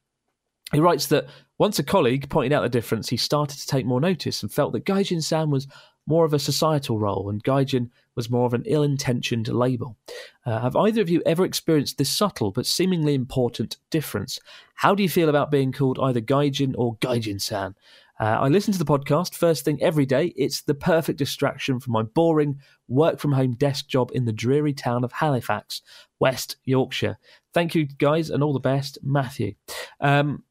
He 0.72 0.80
writes 0.80 1.08
that 1.08 1.28
once 1.58 1.80
a 1.80 1.84
colleague 1.84 2.30
pointed 2.30 2.54
out 2.54 2.62
the 2.62 2.70
difference, 2.70 3.10
he 3.10 3.18
started 3.18 3.58
to 3.60 3.68
take 3.68 3.86
more 3.86 4.02
notice 4.02 4.44
and 4.44 4.52
felt 4.52 4.74
that 4.74 4.86
gaijin-san 4.86 5.50
was 5.50 5.68
more 6.06 6.26
of 6.26 6.34
a 6.34 6.40
societal 6.40 7.00
role 7.00 7.30
and 7.30 7.44
gaijin 7.44 7.90
was 8.16 8.30
more 8.30 8.46
of 8.46 8.54
an 8.54 8.64
ill-intentioned 8.66 9.48
label. 9.48 9.98
Uh, 10.46 10.60
have 10.60 10.76
either 10.76 11.02
of 11.02 11.10
you 11.10 11.22
ever 11.26 11.46
experienced 11.46 11.98
this 11.98 12.12
subtle 12.12 12.52
but 12.52 12.66
seemingly 12.66 13.16
important 13.16 13.78
difference? 13.90 14.40
How 14.76 14.94
do 14.94 15.02
you 15.02 15.10
feel 15.10 15.30
about 15.30 15.52
being 15.52 15.72
called 15.72 16.00
either 16.00 16.22
gaijin 16.22 16.76
or 16.78 16.96
gaijin-san? 16.98 17.76
Uh, 18.20 18.38
I 18.42 18.48
listen 18.48 18.72
to 18.74 18.80
the 18.80 18.86
podcast 18.86 19.34
first 19.34 19.66
thing 19.66 19.82
every 19.82 20.06
day. 20.06 20.34
It's 20.36 20.62
the 20.62 20.76
perfect 20.76 21.18
distraction 21.18 21.80
from 21.80 21.94
my 21.94 22.04
boring 22.04 22.60
work 22.88 23.20
from 23.20 23.32
home 23.32 23.54
desk 23.54 23.88
job 23.88 24.12
in 24.14 24.26
the 24.26 24.32
dreary 24.32 24.74
town 24.74 25.04
of 25.04 25.12
Halifax, 25.12 25.82
West 26.20 26.58
Yorkshire. 26.64 27.18
Thank 27.54 27.74
you, 27.74 27.86
guys, 27.86 28.30
and 28.30 28.44
all 28.44 28.54
the 28.54 28.60
best, 28.60 29.00
Matthew. 29.02 29.56
Um, 30.00 30.44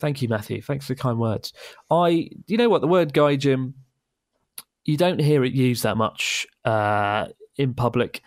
thank 0.00 0.22
you, 0.22 0.28
Matthew. 0.28 0.60
Thanks 0.60 0.86
for 0.86 0.94
the 0.94 1.00
kind 1.00 1.18
words. 1.18 1.52
I, 1.88 2.30
you 2.48 2.56
know 2.56 2.68
what, 2.68 2.80
the 2.80 2.88
word 2.88 3.12
gaijin, 3.12 3.74
you 4.84 4.96
don't 4.96 5.20
hear 5.20 5.44
it 5.44 5.52
used 5.52 5.82
that 5.82 5.96
much 5.96 6.46
uh, 6.64 7.26
in 7.56 7.74
public. 7.74 8.22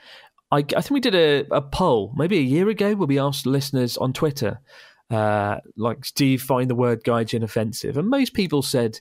I, 0.52 0.60
I 0.60 0.82
think 0.82 0.92
we 0.92 1.00
did 1.00 1.16
a, 1.16 1.46
a 1.52 1.62
poll 1.62 2.14
maybe 2.16 2.38
a 2.38 2.42
year 2.42 2.70
ago 2.70 2.96
where 2.96 3.08
we 3.08 3.20
asked 3.20 3.46
listeners 3.46 3.98
on 3.98 4.14
Twitter, 4.14 4.60
uh, 5.10 5.58
like, 5.76 6.06
do 6.16 6.26
you 6.26 6.40
find 6.40 6.70
the 6.70 6.76
word 6.76 7.04
gaijin 7.04 7.44
offensive? 7.44 7.98
And 7.98 8.10
most 8.10 8.34
people 8.34 8.62
said 8.62 9.00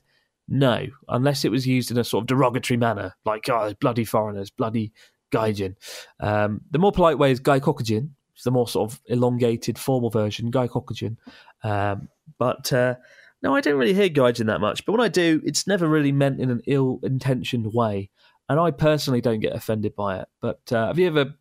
no, 0.49 0.87
unless 1.09 1.45
it 1.45 1.51
was 1.51 1.67
used 1.67 1.91
in 1.91 1.99
a 1.99 2.05
sort 2.05 2.23
of 2.23 2.27
derogatory 2.27 2.77
manner, 2.77 3.15
like, 3.25 3.49
oh, 3.49 3.73
bloody 3.81 4.05
foreigners, 4.05 4.51
bloody 4.51 4.93
gaijin. 5.33 5.77
Um, 6.21 6.61
the 6.71 6.79
more 6.79 6.93
polite 6.93 7.19
way 7.19 7.31
is 7.31 7.41
gaikokujin, 7.41 8.11
the 8.45 8.51
more 8.51 8.69
sort 8.69 8.93
of 8.93 9.01
elongated, 9.07 9.79
formal 9.79 10.11
version, 10.11 10.51
gaikokujin. 10.51 11.17
Um, 11.63 12.09
but 12.39 12.73
uh, 12.73 12.97
no, 13.45 13.55
I 13.55 13.61
don't 13.61 13.79
really 13.79 13.93
hear 13.93 14.09
gaijin 14.09 14.47
that 14.47 14.63
much. 14.63 14.87
But 14.87 14.93
when 14.93 15.03
I 15.03 15.09
do, 15.09 15.43
it's 15.45 15.67
never 15.67 15.87
really 15.87 16.13
meant 16.13 16.41
in 16.41 16.51
an 16.51 16.63
ill-intentioned 16.67 17.73
way. 17.75 18.11
And 18.49 18.59
I 18.59 18.71
personally 18.71 19.21
don't 19.21 19.41
get 19.41 19.55
offended 19.55 19.95
by 19.95 20.21
it. 20.21 20.29
But 20.41 20.61
uh, 20.73 20.87
have 20.87 20.99
you 20.99 21.07
ever, 21.07 21.35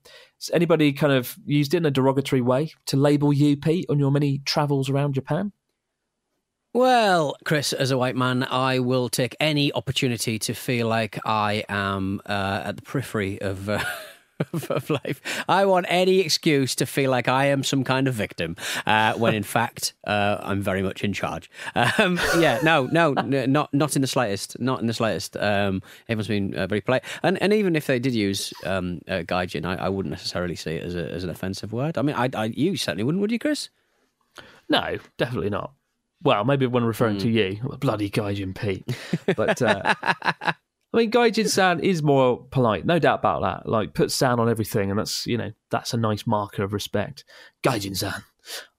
anybody 0.51 0.91
kind 0.91 1.13
of 1.13 1.35
used 1.45 1.73
it 1.73 1.77
in 1.77 1.85
a 1.85 1.91
derogatory 1.91 2.41
way 2.41 2.73
to 2.87 2.97
label 2.97 3.31
you, 3.31 3.55
Pete, 3.55 3.85
on 3.89 3.99
your 3.99 4.11
many 4.11 4.39
travels 4.39 4.89
around 4.89 5.13
Japan? 5.13 5.53
Well, 6.73 7.37
Chris, 7.45 7.71
as 7.71 7.91
a 7.91 7.97
white 7.97 8.17
man, 8.17 8.43
I 8.43 8.79
will 8.79 9.07
take 9.07 9.37
any 9.39 9.71
opportunity 9.71 10.39
to 10.39 10.53
feel 10.53 10.87
like 10.87 11.19
I 11.25 11.63
am 11.69 12.19
uh, 12.25 12.63
at 12.65 12.75
the 12.75 12.81
periphery 12.81 13.41
of 13.41 13.69
uh, 13.69 13.81
of, 14.53 14.89
life. 14.89 15.21
I 15.47 15.65
want 15.65 15.85
any 15.89 16.19
excuse 16.19 16.75
to 16.75 16.85
feel 16.85 17.11
like 17.11 17.27
I 17.27 17.45
am 17.45 17.63
some 17.63 17.83
kind 17.83 18.07
of 18.07 18.13
victim, 18.13 18.55
uh, 18.85 19.13
when 19.13 19.33
in 19.33 19.43
fact 19.43 19.93
uh, 20.05 20.37
I'm 20.41 20.61
very 20.61 20.81
much 20.81 21.03
in 21.03 21.13
charge. 21.13 21.49
Um, 21.75 22.19
yeah, 22.37 22.59
no, 22.63 22.85
no, 22.91 23.13
n- 23.13 23.51
not 23.51 23.73
not 23.73 23.95
in 23.95 24.01
the 24.01 24.07
slightest, 24.07 24.59
not 24.59 24.81
in 24.81 24.87
the 24.87 24.93
slightest. 24.93 25.37
Um, 25.37 25.81
everyone's 26.09 26.27
been 26.27 26.55
uh, 26.55 26.67
very 26.67 26.81
polite, 26.81 27.03
and 27.23 27.41
and 27.41 27.53
even 27.53 27.75
if 27.75 27.87
they 27.87 27.99
did 27.99 28.13
use 28.13 28.53
um, 28.65 29.01
uh, 29.07 29.23
gaijin, 29.23 29.65
I, 29.65 29.75
I 29.75 29.89
wouldn't 29.89 30.11
necessarily 30.11 30.55
see 30.55 30.71
it 30.71 30.83
as, 30.83 30.95
a, 30.95 31.11
as 31.11 31.23
an 31.23 31.29
offensive 31.29 31.73
word. 31.73 31.97
I 31.97 32.01
mean, 32.01 32.15
I, 32.15 32.29
I 32.33 32.45
you 32.45 32.77
certainly 32.77 33.03
wouldn't, 33.03 33.21
would 33.21 33.31
you, 33.31 33.39
Chris? 33.39 33.69
No, 34.69 34.97
definitely 35.17 35.49
not. 35.49 35.73
Well, 36.23 36.45
maybe 36.45 36.65
when 36.67 36.85
referring 36.85 37.17
to 37.19 37.29
you, 37.29 37.57
bloody 37.79 38.09
Gaijin 38.09 38.55
Pete. 38.55 38.85
But 39.35 39.61
uh, 39.61 39.93
I 40.93 40.97
mean, 40.97 41.11
Gaijin 41.11 41.49
San 41.49 41.79
is 41.79 42.03
more 42.03 42.45
polite, 42.51 42.85
no 42.85 42.99
doubt 42.99 43.19
about 43.19 43.41
that. 43.41 43.69
Like, 43.69 43.93
put 43.93 44.11
San 44.11 44.39
on 44.39 44.49
everything, 44.49 44.91
and 44.91 44.99
that's 44.99 45.25
you 45.25 45.37
know 45.37 45.51
that's 45.71 45.93
a 45.93 45.97
nice 45.97 46.27
marker 46.27 46.63
of 46.63 46.73
respect. 46.73 47.25
Gaijin 47.63 47.97
San. 47.97 48.23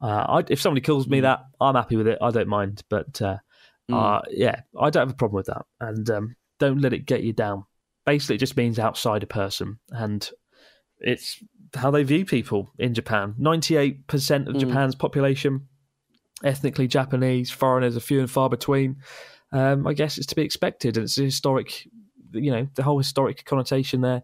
Uh, 0.00 0.42
if 0.48 0.60
somebody 0.60 0.80
calls 0.80 1.08
me 1.08 1.20
that, 1.20 1.40
I'm 1.60 1.74
happy 1.74 1.96
with 1.96 2.06
it. 2.06 2.18
I 2.20 2.30
don't 2.30 2.48
mind. 2.48 2.82
But 2.88 3.20
uh, 3.20 3.38
uh, 3.92 4.20
yeah, 4.30 4.60
I 4.78 4.90
don't 4.90 5.08
have 5.08 5.10
a 5.10 5.16
problem 5.16 5.36
with 5.36 5.46
that. 5.46 5.64
And 5.80 6.08
um, 6.10 6.36
don't 6.58 6.80
let 6.80 6.92
it 6.92 7.06
get 7.06 7.22
you 7.22 7.32
down. 7.32 7.64
Basically, 8.06 8.36
it 8.36 8.38
just 8.38 8.56
means 8.56 8.78
outside 8.78 9.22
a 9.22 9.26
person, 9.26 9.78
and 9.90 10.28
it's 10.98 11.42
how 11.74 11.90
they 11.90 12.04
view 12.04 12.24
people 12.24 12.70
in 12.78 12.94
Japan. 12.94 13.34
Ninety-eight 13.38 14.06
percent 14.06 14.48
of 14.48 14.58
Japan's 14.58 14.94
population 14.94 15.68
ethnically 16.42 16.86
Japanese, 16.86 17.50
foreigners 17.50 17.96
are 17.96 18.00
few 18.00 18.20
and 18.20 18.30
far 18.30 18.48
between. 18.48 18.96
Um, 19.52 19.86
I 19.86 19.94
guess 19.94 20.18
it's 20.18 20.26
to 20.28 20.34
be 20.34 20.42
expected, 20.42 20.96
and 20.96 21.04
it's 21.04 21.18
a 21.18 21.22
historic, 21.22 21.88
you 22.34 22.50
know, 22.50 22.68
the 22.74 22.82
whole 22.82 22.98
historic 22.98 23.44
connotation 23.44 24.00
there. 24.00 24.22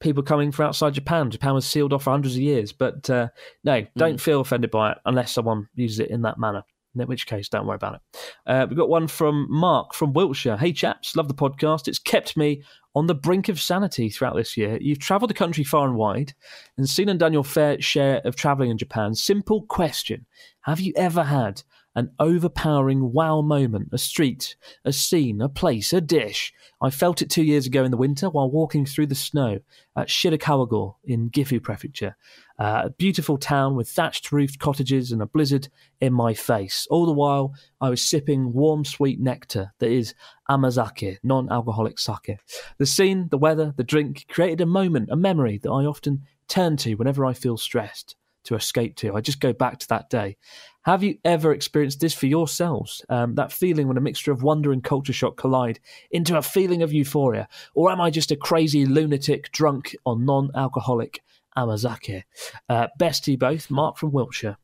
People 0.00 0.22
coming 0.22 0.50
from 0.50 0.66
outside 0.66 0.94
Japan. 0.94 1.30
Japan 1.30 1.54
was 1.54 1.66
sealed 1.66 1.92
off 1.92 2.04
for 2.04 2.10
hundreds 2.10 2.34
of 2.34 2.40
years, 2.40 2.72
but 2.72 3.08
uh, 3.10 3.28
no, 3.64 3.86
don't 3.96 4.20
feel 4.20 4.40
offended 4.40 4.70
by 4.70 4.92
it 4.92 4.98
unless 5.04 5.32
someone 5.32 5.68
uses 5.74 6.00
it 6.00 6.10
in 6.10 6.22
that 6.22 6.38
manner. 6.38 6.62
In 6.98 7.06
which 7.06 7.26
case, 7.26 7.48
don't 7.48 7.66
worry 7.66 7.76
about 7.76 7.94
it. 7.94 8.00
Uh, 8.46 8.66
we've 8.68 8.78
got 8.78 8.88
one 8.88 9.06
from 9.06 9.46
Mark 9.48 9.94
from 9.94 10.12
Wiltshire. 10.12 10.56
Hey, 10.56 10.72
chaps, 10.72 11.14
love 11.14 11.28
the 11.28 11.34
podcast. 11.34 11.86
It's 11.86 12.00
kept 12.00 12.36
me 12.36 12.62
on 12.94 13.06
the 13.06 13.14
brink 13.14 13.48
of 13.48 13.60
sanity 13.60 14.10
throughout 14.10 14.34
this 14.34 14.56
year. 14.56 14.76
You've 14.80 14.98
travelled 14.98 15.30
the 15.30 15.34
country 15.34 15.62
far 15.62 15.86
and 15.86 15.96
wide 15.96 16.34
and 16.76 16.88
seen 16.88 17.08
and 17.08 17.20
done 17.20 17.32
your 17.32 17.44
fair 17.44 17.80
share 17.80 18.20
of 18.24 18.34
travelling 18.34 18.70
in 18.70 18.78
Japan. 18.78 19.14
Simple 19.14 19.62
question 19.62 20.26
Have 20.62 20.80
you 20.80 20.92
ever 20.96 21.22
had 21.22 21.62
an 21.94 22.10
overpowering 22.18 23.12
wow 23.12 23.40
moment, 23.40 23.88
a 23.92 23.98
street, 23.98 24.56
a 24.84 24.92
scene, 24.92 25.40
a 25.40 25.48
place, 25.48 25.92
a 25.92 26.00
dish? 26.00 26.52
I 26.80 26.90
felt 26.90 27.20
it 27.20 27.30
two 27.30 27.42
years 27.42 27.66
ago 27.66 27.84
in 27.84 27.90
the 27.90 27.96
winter 27.96 28.30
while 28.30 28.50
walking 28.50 28.86
through 28.86 29.08
the 29.08 29.14
snow 29.14 29.60
at 29.96 30.08
Shirakawa-go 30.08 30.96
in 31.04 31.30
Gifu 31.30 31.62
Prefecture. 31.62 32.16
Uh, 32.58 32.82
a 32.84 32.90
beautiful 32.90 33.38
town 33.38 33.74
with 33.74 33.88
thatched 33.88 34.32
roofed 34.32 34.58
cottages 34.58 35.12
and 35.12 35.22
a 35.22 35.26
blizzard 35.26 35.68
in 36.00 36.12
my 36.12 36.34
face. 36.34 36.86
All 36.90 37.06
the 37.06 37.12
while, 37.12 37.54
I 37.80 37.90
was 37.90 38.02
sipping 38.02 38.52
warm, 38.52 38.84
sweet 38.84 39.20
nectar 39.20 39.72
that 39.78 39.90
is 39.90 40.14
amazake, 40.48 41.18
non 41.22 41.50
alcoholic 41.50 41.98
sake. 41.98 42.38
The 42.78 42.86
scene, 42.86 43.28
the 43.30 43.38
weather, 43.38 43.74
the 43.76 43.84
drink 43.84 44.26
created 44.28 44.60
a 44.60 44.66
moment, 44.66 45.08
a 45.10 45.16
memory 45.16 45.58
that 45.58 45.70
I 45.70 45.84
often 45.84 46.22
turn 46.48 46.76
to 46.78 46.94
whenever 46.94 47.24
I 47.24 47.32
feel 47.32 47.56
stressed 47.56 48.16
to 48.44 48.54
escape 48.54 48.96
to. 48.96 49.14
I 49.14 49.20
just 49.20 49.40
go 49.40 49.52
back 49.52 49.78
to 49.78 49.88
that 49.88 50.10
day. 50.10 50.36
Have 50.84 51.02
you 51.02 51.18
ever 51.24 51.52
experienced 51.52 52.00
this 52.00 52.14
for 52.14 52.26
yourselves? 52.26 53.04
Um, 53.08 53.34
that 53.34 53.52
feeling 53.52 53.86
when 53.86 53.98
a 53.98 54.00
mixture 54.00 54.32
of 54.32 54.42
wonder 54.42 54.72
and 54.72 54.82
culture 54.82 55.12
shock 55.12 55.36
collide 55.36 55.78
into 56.10 56.38
a 56.38 56.42
feeling 56.42 56.82
of 56.82 56.92
euphoria? 56.92 57.48
Or 57.74 57.90
am 57.90 58.00
I 58.00 58.10
just 58.10 58.30
a 58.30 58.36
crazy 58.36 58.86
lunatic 58.86 59.52
drunk 59.52 59.94
on 60.06 60.24
non 60.24 60.50
alcoholic 60.54 61.22
amazake? 61.56 62.24
Uh, 62.68 62.88
best 62.98 63.24
to 63.24 63.32
you 63.32 63.38
both, 63.38 63.70
Mark 63.70 63.98
from 63.98 64.12
Wiltshire. 64.12 64.56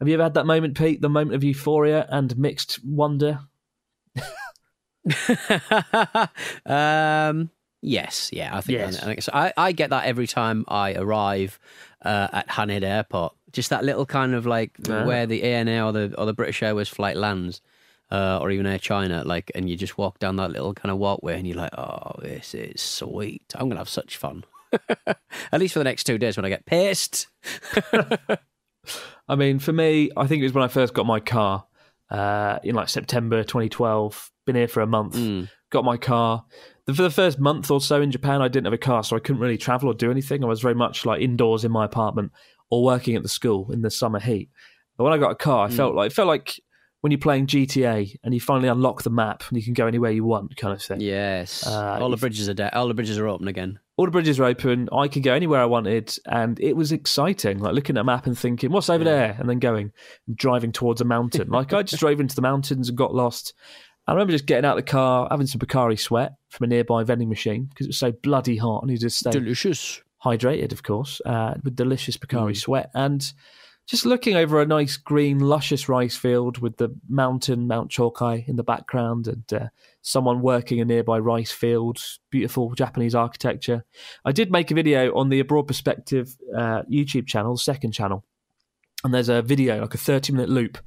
Have 0.00 0.08
you 0.08 0.14
ever 0.14 0.24
had 0.24 0.34
that 0.34 0.46
moment, 0.46 0.76
Pete? 0.76 1.00
The 1.00 1.08
moment 1.08 1.36
of 1.36 1.44
euphoria 1.44 2.08
and 2.10 2.36
mixed 2.36 2.84
wonder? 2.84 3.38
um, 6.66 7.50
yes, 7.80 8.30
yeah, 8.32 8.56
I 8.56 8.60
think, 8.62 8.78
Yes. 8.78 9.00
I, 9.00 9.04
think 9.04 9.22
so. 9.22 9.30
I, 9.32 9.52
I 9.56 9.70
get 9.70 9.90
that 9.90 10.06
every 10.06 10.26
time 10.26 10.64
I 10.66 10.94
arrive 10.94 11.60
uh, 12.04 12.28
at 12.32 12.48
Haneda 12.48 12.82
Airport. 12.82 13.36
Just 13.52 13.70
that 13.70 13.84
little 13.84 14.06
kind 14.06 14.34
of 14.34 14.46
like 14.46 14.72
Ah. 14.88 15.04
where 15.04 15.26
the 15.26 15.42
ANA 15.42 15.84
or 15.86 15.92
the 15.92 16.14
or 16.18 16.26
the 16.26 16.32
British 16.34 16.62
Airways 16.62 16.88
flight 16.88 17.16
lands, 17.16 17.60
uh, 18.10 18.38
or 18.40 18.50
even 18.50 18.66
Air 18.66 18.78
China. 18.78 19.22
Like, 19.24 19.50
and 19.54 19.68
you 19.68 19.76
just 19.76 19.98
walk 19.98 20.18
down 20.18 20.36
that 20.36 20.50
little 20.50 20.74
kind 20.74 20.90
of 20.90 20.98
walkway, 20.98 21.38
and 21.38 21.46
you're 21.46 21.56
like, 21.56 21.76
"Oh, 21.78 22.12
this 22.20 22.54
is 22.54 22.80
sweet. 22.80 23.42
I'm 23.54 23.68
gonna 23.68 23.80
have 23.80 23.88
such 23.88 24.16
fun." 24.16 24.44
At 25.52 25.60
least 25.60 25.74
for 25.74 25.80
the 25.80 25.84
next 25.84 26.04
two 26.04 26.16
days 26.18 26.36
when 26.36 26.44
I 26.46 26.48
get 26.48 26.64
pissed. 26.66 27.26
I 29.28 29.36
mean, 29.36 29.58
for 29.58 29.72
me, 29.72 30.10
I 30.16 30.26
think 30.26 30.40
it 30.40 30.44
was 30.44 30.52
when 30.54 30.64
I 30.64 30.68
first 30.68 30.94
got 30.94 31.06
my 31.06 31.20
car 31.20 31.64
uh, 32.10 32.58
in 32.64 32.74
like 32.74 32.88
September 32.88 33.42
2012. 33.44 34.30
Been 34.46 34.56
here 34.56 34.68
for 34.68 34.80
a 34.80 34.86
month. 34.86 35.14
Got 35.70 35.84
my 35.84 35.96
car. 35.96 36.44
The, 36.86 36.94
for 36.94 37.02
the 37.02 37.10
first 37.10 37.38
month 37.38 37.70
or 37.70 37.80
so 37.80 38.02
in 38.02 38.10
Japan, 38.10 38.42
I 38.42 38.48
didn't 38.48 38.66
have 38.66 38.72
a 38.72 38.78
car, 38.78 39.04
so 39.04 39.14
I 39.16 39.20
couldn't 39.20 39.40
really 39.40 39.56
travel 39.56 39.88
or 39.88 39.94
do 39.94 40.10
anything. 40.10 40.42
I 40.42 40.48
was 40.48 40.60
very 40.60 40.74
much 40.74 41.06
like 41.06 41.20
indoors 41.22 41.64
in 41.64 41.70
my 41.70 41.84
apartment 41.84 42.32
or 42.72 42.82
working 42.82 43.14
at 43.16 43.22
the 43.22 43.28
school 43.28 43.70
in 43.70 43.82
the 43.82 43.90
summer 43.90 44.18
heat. 44.18 44.48
But 44.96 45.04
when 45.04 45.12
I 45.12 45.18
got 45.18 45.30
a 45.30 45.34
car, 45.34 45.66
I 45.66 45.70
felt 45.70 45.94
like 45.94 46.06
it 46.10 46.14
felt 46.14 46.28
like 46.28 46.58
when 47.02 47.10
you're 47.12 47.18
playing 47.18 47.46
GTA 47.48 48.16
and 48.24 48.32
you 48.32 48.40
finally 48.40 48.68
unlock 48.68 49.02
the 49.02 49.10
map 49.10 49.42
and 49.48 49.58
you 49.58 49.62
can 49.64 49.74
go 49.74 49.86
anywhere 49.86 50.10
you 50.12 50.24
want, 50.24 50.56
kind 50.56 50.72
of 50.72 50.80
thing. 50.80 51.00
Yes, 51.00 51.66
Uh, 51.66 51.98
all 52.00 52.08
the 52.10 52.16
bridges 52.16 52.48
are 52.48 52.54
de- 52.54 52.74
all 52.74 52.88
the 52.88 52.94
bridges 52.94 53.18
are 53.18 53.28
open 53.28 53.48
again. 53.48 53.78
all 53.98 54.06
the 54.06 54.10
bridges 54.10 54.40
are 54.40 54.44
open. 54.44 54.88
I 54.92 55.08
could 55.08 55.22
go 55.22 55.34
anywhere 55.34 55.60
I 55.60 55.66
wanted, 55.66 56.16
and 56.26 56.58
it 56.60 56.74
was 56.76 56.92
exciting. 56.92 57.58
Like 57.58 57.74
looking 57.74 57.96
at 57.96 58.00
a 58.00 58.04
map 58.04 58.26
and 58.26 58.38
thinking, 58.38 58.70
"What's 58.72 58.88
over 58.88 59.04
there?" 59.04 59.36
and 59.38 59.48
then 59.50 59.58
going 59.58 59.92
and 60.26 60.36
driving 60.36 60.72
towards 60.72 61.00
a 61.00 61.04
mountain. 61.04 61.48
like 61.50 61.72
I 61.74 61.82
just 61.82 62.00
drove 62.00 62.20
into 62.20 62.34
the 62.36 62.42
mountains 62.42 62.88
and 62.88 62.96
got 62.96 63.14
lost. 63.14 63.52
I 64.06 64.12
remember 64.12 64.32
just 64.32 64.46
getting 64.46 64.64
out 64.64 64.78
of 64.78 64.84
the 64.84 64.90
car, 64.90 65.28
having 65.30 65.46
some 65.46 65.60
Pocari 65.60 65.98
Sweat 65.98 66.32
from 66.48 66.64
a 66.64 66.68
nearby 66.68 67.04
vending 67.04 67.28
machine 67.28 67.66
because 67.66 67.86
it 67.86 67.90
was 67.90 67.98
so 67.98 68.10
bloody 68.12 68.56
hot. 68.56 68.82
and 68.82 68.88
needed 68.90 69.02
to 69.02 69.10
stay 69.10 69.30
Delicious. 69.30 70.00
Hydrated, 70.24 70.72
of 70.72 70.82
course, 70.82 71.20
uh, 71.26 71.54
with 71.62 71.76
delicious 71.76 72.16
Pocari 72.16 72.56
Sweat, 72.56 72.90
and 72.94 73.32
just 73.86 74.06
looking 74.06 74.36
over 74.36 74.60
a 74.60 74.66
nice 74.66 74.96
green, 74.96 75.40
luscious 75.40 75.88
rice 75.88 76.16
field 76.16 76.58
with 76.58 76.76
the 76.76 76.94
mountain, 77.08 77.66
Mount 77.66 77.90
Chokai, 77.90 78.46
in 78.48 78.56
the 78.56 78.62
background, 78.62 79.26
and 79.26 79.52
uh, 79.52 79.68
someone 80.02 80.40
working 80.40 80.80
a 80.80 80.84
nearby 80.84 81.18
rice 81.18 81.50
field. 81.50 81.98
Beautiful 82.30 82.74
Japanese 82.74 83.14
architecture. 83.14 83.84
I 84.24 84.32
did 84.32 84.52
make 84.52 84.70
a 84.70 84.74
video 84.74 85.14
on 85.16 85.28
the 85.28 85.40
Abroad 85.40 85.66
Perspective 85.66 86.36
uh, 86.56 86.82
YouTube 86.90 87.26
channel, 87.26 87.56
second 87.56 87.92
channel, 87.92 88.24
and 89.02 89.12
there's 89.12 89.28
a 89.28 89.42
video, 89.42 89.80
like 89.80 89.94
a 89.94 89.98
30 89.98 90.32
minute 90.32 90.48
loop 90.48 90.78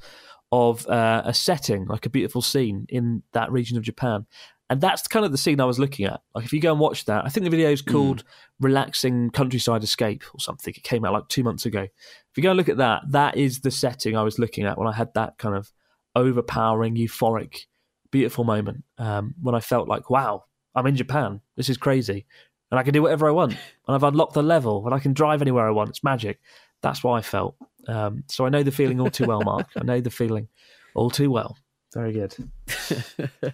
of 0.51 0.87
uh, 0.87 1.23
a 1.25 1.33
setting, 1.33 1.85
like 1.87 2.05
a 2.05 2.09
beautiful 2.09 2.41
scene 2.41 2.85
in 2.89 3.23
that 3.33 3.51
region 3.51 3.77
of 3.77 3.83
Japan. 3.83 4.25
And 4.69 4.81
that's 4.81 5.07
kind 5.07 5.25
of 5.25 5.31
the 5.31 5.37
scene 5.37 5.61
I 5.61 5.65
was 5.65 5.77
looking 5.77 6.05
at. 6.05 6.21
Like, 6.33 6.43
if 6.43 6.51
you 6.51 6.59
go 6.59 6.71
and 6.71 6.79
watch 6.79 7.05
that, 7.05 7.23
I 7.23 7.29
think 7.29 7.43
the 7.43 7.51
video 7.51 7.69
is 7.69 7.83
called 7.83 8.23
Relaxing 8.59 9.29
Countryside 9.29 9.83
Escape 9.83 10.23
or 10.33 10.39
something. 10.39 10.73
It 10.75 10.83
came 10.83 11.05
out 11.05 11.13
like 11.13 11.27
two 11.27 11.43
months 11.43 11.67
ago. 11.67 11.81
If 11.81 12.37
you 12.37 12.41
go 12.41 12.49
and 12.49 12.57
look 12.57 12.69
at 12.69 12.77
that, 12.77 13.03
that 13.09 13.37
is 13.37 13.59
the 13.59 13.69
setting 13.69 14.17
I 14.17 14.23
was 14.23 14.39
looking 14.39 14.65
at 14.65 14.77
when 14.77 14.87
I 14.87 14.93
had 14.93 15.13
that 15.13 15.37
kind 15.37 15.55
of 15.55 15.71
overpowering, 16.15 16.95
euphoric, 16.95 17.65
beautiful 18.09 18.43
moment. 18.43 18.83
Um, 18.97 19.35
when 19.39 19.53
I 19.53 19.59
felt 19.59 19.87
like, 19.87 20.09
wow, 20.09 20.45
I'm 20.73 20.87
in 20.87 20.95
Japan. 20.95 21.41
This 21.55 21.69
is 21.69 21.77
crazy. 21.77 22.25
And 22.71 22.79
I 22.79 22.83
can 22.83 22.93
do 22.93 23.03
whatever 23.03 23.27
I 23.27 23.31
want. 23.31 23.51
And 23.51 23.95
I've 23.95 24.03
unlocked 24.03 24.33
the 24.33 24.41
level 24.41 24.85
and 24.85 24.95
I 24.95 24.99
can 24.99 25.13
drive 25.13 25.43
anywhere 25.43 25.67
I 25.67 25.71
want. 25.71 25.91
It's 25.91 26.03
magic. 26.03 26.39
That's 26.81 27.03
what 27.03 27.13
I 27.13 27.21
felt. 27.21 27.55
Um, 27.87 28.23
so 28.27 28.45
I 28.45 28.49
know 28.49 28.63
the 28.63 28.71
feeling 28.71 28.99
all 28.99 29.11
too 29.11 29.25
well, 29.25 29.41
Mark. 29.41 29.67
I 29.75 29.83
know 29.83 30.01
the 30.01 30.09
feeling 30.09 30.47
all 30.95 31.11
too 31.11 31.29
well. 31.29 31.57
Very 31.93 32.13
good. 32.13 32.35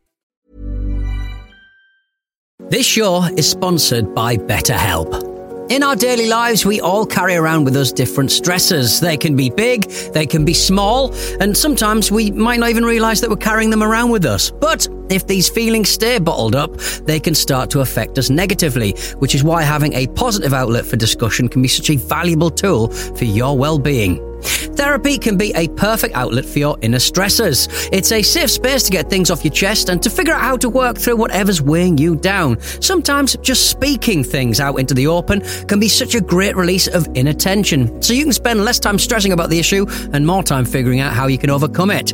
This 2.69 2.85
show 2.85 3.23
is 3.35 3.49
sponsored 3.49 4.15
by 4.15 4.37
BetterHelp. 4.37 5.69
In 5.71 5.83
our 5.83 5.95
daily 5.95 6.27
lives, 6.27 6.65
we 6.65 6.79
all 6.79 7.05
carry 7.05 7.35
around 7.35 7.65
with 7.65 7.75
us 7.75 7.91
different 7.91 8.29
stressors. 8.29 8.99
They 9.01 9.17
can 9.17 9.35
be 9.35 9.49
big, 9.49 9.89
they 10.13 10.25
can 10.25 10.45
be 10.45 10.53
small, 10.53 11.13
and 11.39 11.55
sometimes 11.55 12.11
we 12.11 12.31
might 12.31 12.59
not 12.59 12.69
even 12.69 12.85
realize 12.85 13.19
that 13.21 13.29
we're 13.29 13.37
carrying 13.37 13.69
them 13.69 13.83
around 13.83 14.09
with 14.09 14.25
us. 14.25 14.51
But 14.51 14.87
if 15.11 15.27
these 15.27 15.49
feelings 15.49 15.89
stay 15.89 16.19
bottled 16.19 16.55
up, 16.55 16.77
they 17.05 17.19
can 17.19 17.35
start 17.35 17.69
to 17.71 17.81
affect 17.81 18.17
us 18.17 18.29
negatively, 18.29 18.91
which 19.19 19.35
is 19.35 19.43
why 19.43 19.63
having 19.63 19.93
a 19.93 20.07
positive 20.07 20.53
outlet 20.53 20.85
for 20.85 20.95
discussion 20.95 21.47
can 21.47 21.61
be 21.61 21.67
such 21.67 21.89
a 21.89 21.95
valuable 21.97 22.49
tool 22.49 22.89
for 22.89 23.25
your 23.25 23.57
well-being. 23.57 24.27
Therapy 24.41 25.17
can 25.17 25.37
be 25.37 25.53
a 25.55 25.67
perfect 25.69 26.15
outlet 26.15 26.45
for 26.45 26.59
your 26.59 26.77
inner 26.81 26.97
stressors. 26.97 27.67
It's 27.91 28.11
a 28.11 28.21
safe 28.23 28.49
space 28.49 28.83
to 28.83 28.91
get 28.91 29.09
things 29.09 29.29
off 29.29 29.43
your 29.43 29.53
chest 29.53 29.89
and 29.89 30.01
to 30.01 30.09
figure 30.09 30.33
out 30.33 30.41
how 30.41 30.57
to 30.57 30.69
work 30.69 30.97
through 30.97 31.17
whatever's 31.17 31.61
weighing 31.61 31.97
you 31.97 32.15
down. 32.15 32.59
Sometimes 32.59 33.35
just 33.37 33.69
speaking 33.69 34.23
things 34.23 34.59
out 34.59 34.79
into 34.79 34.93
the 34.93 35.07
open 35.07 35.41
can 35.67 35.79
be 35.79 35.87
such 35.87 36.15
a 36.15 36.21
great 36.21 36.55
release 36.55 36.87
of 36.87 37.07
inner 37.13 37.33
tension, 37.33 38.01
so 38.01 38.13
you 38.13 38.23
can 38.23 38.33
spend 38.33 38.65
less 38.65 38.79
time 38.79 38.97
stressing 38.97 39.31
about 39.31 39.49
the 39.49 39.59
issue 39.59 39.85
and 40.13 40.25
more 40.25 40.43
time 40.43 40.65
figuring 40.65 40.99
out 40.99 41.13
how 41.13 41.27
you 41.27 41.37
can 41.37 41.49
overcome 41.49 41.91
it. 41.91 42.13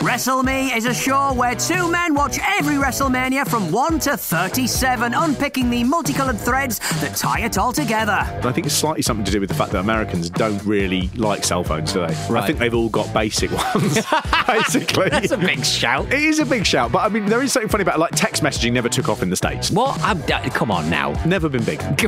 WrestleMe 0.00 0.76
is 0.76 0.84
a 0.84 0.92
show 0.92 1.32
where 1.32 1.54
two 1.54 1.90
men 1.90 2.14
watch 2.14 2.38
every 2.58 2.74
WrestleMania 2.74 3.48
from 3.48 3.72
1 3.72 3.98
to 4.00 4.16
37, 4.18 5.14
unpicking 5.14 5.70
the 5.70 5.82
multicolored 5.84 6.38
threads 6.38 6.80
that 7.00 7.16
tie 7.16 7.40
it 7.40 7.56
all 7.56 7.72
together. 7.72 8.12
I 8.12 8.52
think 8.52 8.66
it's 8.66 8.74
slightly 8.74 9.00
something 9.00 9.24
to 9.24 9.32
do 9.32 9.40
with 9.40 9.48
the 9.48 9.54
fact 9.54 9.72
that 9.72 9.78
Americans 9.78 10.28
don't 10.28 10.62
really 10.64 11.08
like 11.16 11.44
cell 11.44 11.64
phones, 11.64 11.94
do 11.94 12.00
they? 12.00 12.14
Right. 12.28 12.42
I 12.42 12.46
think 12.46 12.58
they've 12.58 12.74
all 12.74 12.90
got 12.90 13.10
basic 13.14 13.50
ones, 13.50 13.98
basically. 14.46 15.08
That's 15.08 15.30
a 15.30 15.38
big 15.38 15.64
shout. 15.64 16.12
It 16.12 16.22
is 16.22 16.40
a 16.40 16.46
big 16.46 16.66
shout, 16.66 16.92
but 16.92 16.98
I 16.98 17.08
mean, 17.08 17.24
there 17.24 17.42
is 17.42 17.52
something 17.52 17.70
funny 17.70 17.82
about 17.82 17.98
like 17.98 18.14
text 18.14 18.42
messaging 18.42 18.74
never 18.74 18.90
took 18.90 19.08
off 19.08 19.22
in 19.22 19.30
the 19.30 19.36
States. 19.36 19.70
What? 19.70 19.98
I'm, 20.02 20.22
come 20.50 20.70
on 20.70 20.90
now. 20.90 21.12
Never 21.24 21.48
been 21.48 21.64
big. 21.64 21.80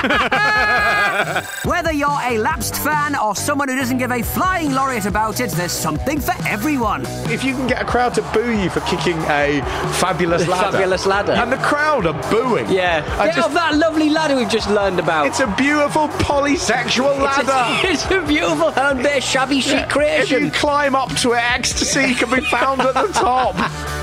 Whether 1.64 1.92
you're 1.92 2.08
a 2.22 2.38
lapsed 2.38 2.76
fan 2.76 3.16
or 3.16 3.34
someone 3.36 3.68
who 3.68 3.76
doesn't 3.76 3.98
give 3.98 4.10
a 4.10 4.22
flying 4.22 4.72
laureate 4.72 5.06
about 5.06 5.40
it, 5.40 5.50
there's 5.52 5.72
something 5.72 6.20
for 6.20 6.34
everyone. 6.48 7.04
If 7.30 7.44
you 7.44 7.54
can 7.54 7.66
get 7.66 7.80
a 7.82 7.84
crowd 7.84 8.14
to 8.14 8.22
boo 8.32 8.50
you 8.52 8.70
for 8.70 8.80
kicking 8.80 9.18
a 9.28 9.60
fabulous 10.00 10.46
ladder, 10.48 10.72
Fabulous 10.72 11.06
ladder. 11.06 11.32
and 11.32 11.52
the 11.52 11.56
crowd 11.58 12.06
are 12.06 12.18
booing, 12.30 12.68
Yeah. 12.70 13.04
I 13.18 13.26
Get 13.26 13.36
just- 13.36 13.48
off 13.48 13.54
that 13.54 13.76
lovely 13.76 14.08
ladder 14.10 14.36
we've 14.36 14.48
just 14.48 14.70
learned 14.70 14.98
about. 14.98 15.26
it's 15.26 15.40
a 15.40 15.46
beautiful 15.56 16.08
polysexual 16.08 17.12
It's 17.26 17.38
a- 17.38 17.42
ladder. 17.42 17.88
It's 17.90 18.04
a, 18.10 18.20
beautiful 18.26 18.68
and 18.78 19.02
bit 19.02 19.18
of 19.18 19.22
shabby 19.24 19.60
chic 19.60 19.86
If 19.96 20.30
you 20.30 20.50
climb 20.50 20.94
up 20.94 21.10
to 21.16 21.32
it, 21.32 21.38
ecstasy 21.52 22.14
can 22.14 22.30
be 22.30 22.40
found 22.46 22.80
at 22.82 22.94
the 22.94 23.08
top. 23.12 23.54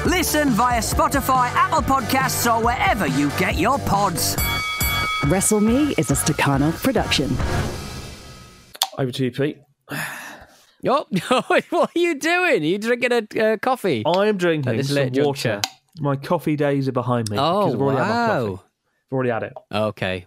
Listen 0.05 0.49
via 0.49 0.79
Spotify, 0.81 1.49
Apple 1.53 1.81
Podcasts, 1.81 2.45
or 2.51 2.63
wherever 2.63 3.07
you 3.07 3.29
get 3.31 3.55
your 3.55 3.77
pods. 3.79 4.35
WrestleMe 5.21 5.97
is 5.97 6.11
a 6.11 6.15
Staccato 6.15 6.71
production. 6.71 7.29
Over 8.97 9.11
to 9.11 9.23
you, 9.25 9.31
Pete. 9.31 9.59
Oh, 10.87 11.05
what 11.69 11.73
are 11.73 11.99
you 11.99 12.17
doing? 12.19 12.61
Are 12.61 12.65
you 12.65 12.77
drinking 12.77 13.11
a 13.11 13.53
uh, 13.53 13.57
coffee? 13.57 14.03
I 14.05 14.27
am 14.27 14.37
drinking 14.37 14.83
some 14.83 14.95
water. 14.95 15.09
juncture. 15.09 15.61
My 15.99 16.15
coffee 16.15 16.55
days 16.55 16.87
are 16.87 16.91
behind 16.93 17.31
me. 17.31 17.37
Oh, 17.37 17.61
because 17.61 17.73
I've 17.73 17.81
already 17.81 17.97
had 17.97 18.09
wow. 18.09 18.45
coffee. 18.45 18.63
I've 19.07 19.13
already 19.13 19.29
had 19.31 19.43
it. 19.43 19.53
Okay. 19.73 20.25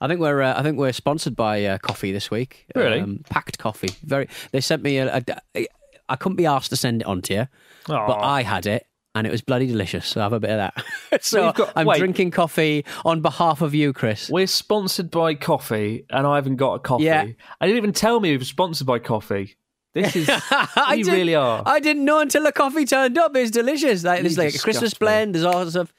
I 0.00 0.08
think 0.08 0.20
we're 0.20 0.42
uh, 0.42 0.58
I 0.58 0.62
think 0.64 0.78
we're 0.78 0.92
sponsored 0.92 1.36
by 1.36 1.64
uh, 1.64 1.78
coffee 1.78 2.10
this 2.10 2.28
week. 2.28 2.66
Really? 2.74 3.18
Pact 3.30 3.58
coffee. 3.58 3.94
Very. 4.02 4.28
They 4.50 4.60
sent 4.60 4.82
me 4.82 4.98
a. 4.98 5.22
a- 5.54 5.66
I 6.08 6.16
couldn't 6.16 6.36
be 6.36 6.44
asked 6.46 6.70
to 6.70 6.76
send 6.76 7.02
it 7.02 7.06
on 7.06 7.22
to 7.22 7.34
you, 7.34 7.48
but 7.86 8.18
I 8.18 8.42
had 8.42 8.66
it. 8.66 8.86
And 9.16 9.26
it 9.26 9.30
was 9.30 9.42
bloody 9.42 9.66
delicious. 9.68 10.06
So 10.06 10.20
I 10.20 10.24
have 10.24 10.32
a 10.32 10.40
bit 10.40 10.50
of 10.50 10.56
that. 10.56 11.22
so 11.24 11.52
got- 11.52 11.72
I'm 11.76 11.86
wait. 11.86 11.98
drinking 11.98 12.32
coffee 12.32 12.84
on 13.04 13.20
behalf 13.20 13.60
of 13.60 13.72
you, 13.74 13.92
Chris. 13.92 14.28
We're 14.28 14.48
sponsored 14.48 15.10
by 15.10 15.34
coffee, 15.34 16.04
and 16.10 16.26
I 16.26 16.34
haven't 16.34 16.56
got 16.56 16.74
a 16.74 16.78
coffee. 16.80 17.04
Yeah. 17.04 17.26
I 17.60 17.66
didn't 17.66 17.76
even 17.76 17.92
tell 17.92 18.18
me 18.18 18.32
we 18.32 18.38
were 18.38 18.44
sponsored 18.44 18.86
by 18.86 18.98
coffee. 18.98 19.56
This 19.94 20.16
is. 20.16 20.28
I 20.50 20.96
you 20.98 21.04
really 21.12 21.36
are. 21.36 21.62
I 21.64 21.78
didn't 21.78 22.04
know 22.04 22.18
until 22.18 22.42
the 22.42 22.50
coffee 22.50 22.84
turned 22.84 23.16
up. 23.16 23.36
It's 23.36 23.52
delicious. 23.52 24.02
Like, 24.02 24.22
there's 24.22 24.36
like 24.36 24.54
a 24.54 24.58
Christmas 24.58 24.92
me. 24.94 24.96
blend. 24.98 25.34
There's 25.36 25.44
all 25.44 25.52
sorts 25.70 25.76
of. 25.76 25.92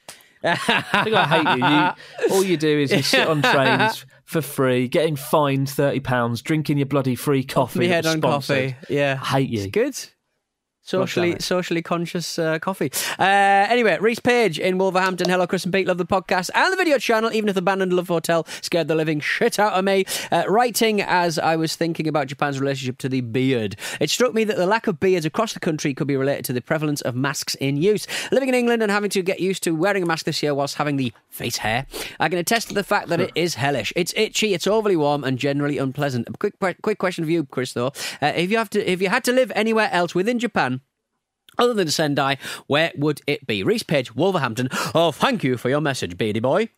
I 0.44 0.54
think 1.02 1.16
I 1.16 1.24
hate 1.24 1.58
you. 1.58 1.66
you. 1.66 2.34
All 2.36 2.44
you 2.44 2.56
do 2.56 2.78
is 2.78 2.92
you 2.92 3.02
sit 3.02 3.26
on 3.26 3.42
trains 3.42 4.04
for 4.26 4.42
free, 4.42 4.86
getting 4.86 5.16
fined 5.16 5.68
thirty 5.68 5.98
pounds, 5.98 6.42
drinking 6.42 6.76
your 6.76 6.86
bloody 6.86 7.16
free 7.16 7.42
coffee. 7.42 7.88
that 7.88 8.04
head 8.04 8.06
on 8.06 8.20
coffee. 8.20 8.76
Yeah, 8.88 9.18
I 9.20 9.24
hate 9.26 9.48
you. 9.48 9.62
It's 9.62 9.70
good. 9.72 9.98
Socially, 10.86 11.34
socially 11.40 11.82
conscious 11.82 12.38
uh, 12.38 12.60
coffee. 12.60 12.92
Uh, 13.18 13.24
anyway, 13.24 13.98
Reese 14.00 14.20
Page 14.20 14.60
in 14.60 14.78
Wolverhampton. 14.78 15.28
Hello, 15.28 15.44
Chris 15.44 15.64
and 15.64 15.74
Pete. 15.74 15.88
Love 15.88 15.98
the 15.98 16.06
podcast 16.06 16.48
and 16.54 16.72
the 16.72 16.76
video 16.76 16.96
channel. 16.96 17.32
Even 17.32 17.48
if 17.48 17.56
the 17.56 17.58
Abandoned 17.58 17.92
Love 17.92 18.06
Hotel 18.06 18.46
scared 18.60 18.86
the 18.86 18.94
living 18.94 19.18
shit 19.18 19.58
out 19.58 19.72
of 19.72 19.84
me. 19.84 20.04
Uh, 20.30 20.44
writing 20.46 21.00
as 21.00 21.40
I 21.40 21.56
was 21.56 21.74
thinking 21.74 22.06
about 22.06 22.28
Japan's 22.28 22.60
relationship 22.60 22.98
to 22.98 23.08
the 23.08 23.20
beard, 23.20 23.74
it 23.98 24.10
struck 24.10 24.32
me 24.32 24.44
that 24.44 24.56
the 24.56 24.66
lack 24.66 24.86
of 24.86 25.00
beards 25.00 25.26
across 25.26 25.54
the 25.54 25.58
country 25.58 25.92
could 25.92 26.06
be 26.06 26.16
related 26.16 26.44
to 26.44 26.52
the 26.52 26.60
prevalence 26.60 27.00
of 27.00 27.16
masks 27.16 27.56
in 27.56 27.76
use. 27.76 28.06
Living 28.30 28.48
in 28.48 28.54
England 28.54 28.80
and 28.80 28.92
having 28.92 29.10
to 29.10 29.22
get 29.22 29.40
used 29.40 29.64
to 29.64 29.74
wearing 29.74 30.04
a 30.04 30.06
mask 30.06 30.24
this 30.24 30.40
year 30.40 30.54
whilst 30.54 30.76
having 30.76 30.98
the 30.98 31.12
face 31.30 31.56
hair, 31.56 31.86
I 32.20 32.28
can 32.28 32.38
attest 32.38 32.68
to 32.68 32.74
the 32.74 32.84
fact 32.84 33.08
that 33.08 33.20
it 33.20 33.32
is 33.34 33.56
hellish. 33.56 33.92
It's 33.96 34.14
itchy, 34.16 34.54
it's 34.54 34.68
overly 34.68 34.94
warm, 34.94 35.24
and 35.24 35.36
generally 35.36 35.78
unpleasant. 35.78 36.28
A 36.28 36.32
quick, 36.34 36.54
quick 36.80 36.98
question 36.98 37.24
for 37.24 37.30
you, 37.32 37.42
Chris. 37.42 37.72
Though, 37.72 37.92
uh, 38.22 38.32
if 38.36 38.52
you 38.52 38.58
have 38.58 38.70
to, 38.70 38.88
if 38.88 39.02
you 39.02 39.08
had 39.08 39.24
to 39.24 39.32
live 39.32 39.50
anywhere 39.56 39.88
else 39.90 40.14
within 40.14 40.38
Japan. 40.38 40.75
Other 41.58 41.74
than 41.74 41.88
Sendai, 41.88 42.38
where 42.66 42.92
would 42.96 43.20
it 43.26 43.46
be? 43.46 43.62
Reese 43.62 43.82
Page, 43.82 44.14
Wolverhampton. 44.14 44.68
Oh, 44.94 45.12
thank 45.12 45.42
you 45.44 45.56
for 45.56 45.68
your 45.68 45.80
message, 45.80 46.16
Beardy 46.18 46.40
Boy. 46.40 46.68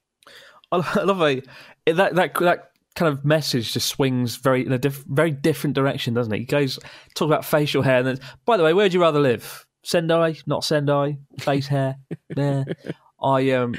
I 0.70 1.02
love 1.02 1.22
it. 1.22 1.46
That 1.86 2.14
that 2.14 2.34
that 2.34 2.70
kind 2.94 3.12
of 3.12 3.24
message 3.24 3.72
just 3.72 3.88
swings 3.88 4.36
very 4.36 4.66
in 4.66 4.72
a 4.72 4.78
diff- 4.78 5.04
very 5.06 5.30
different 5.30 5.74
direction, 5.74 6.14
doesn't 6.14 6.32
it? 6.32 6.38
He 6.40 6.44
goes 6.44 6.78
talk 7.14 7.26
about 7.26 7.44
facial 7.44 7.82
hair, 7.82 7.98
and 7.98 8.06
then 8.06 8.18
by 8.44 8.56
the 8.56 8.64
way, 8.64 8.74
where'd 8.74 8.92
you 8.92 9.00
rather 9.00 9.20
live? 9.20 9.66
Sendai, 9.84 10.36
not 10.46 10.64
Sendai, 10.64 11.18
face 11.40 11.66
hair. 11.66 11.96
there. 12.30 12.64
I 13.22 13.50
um, 13.52 13.74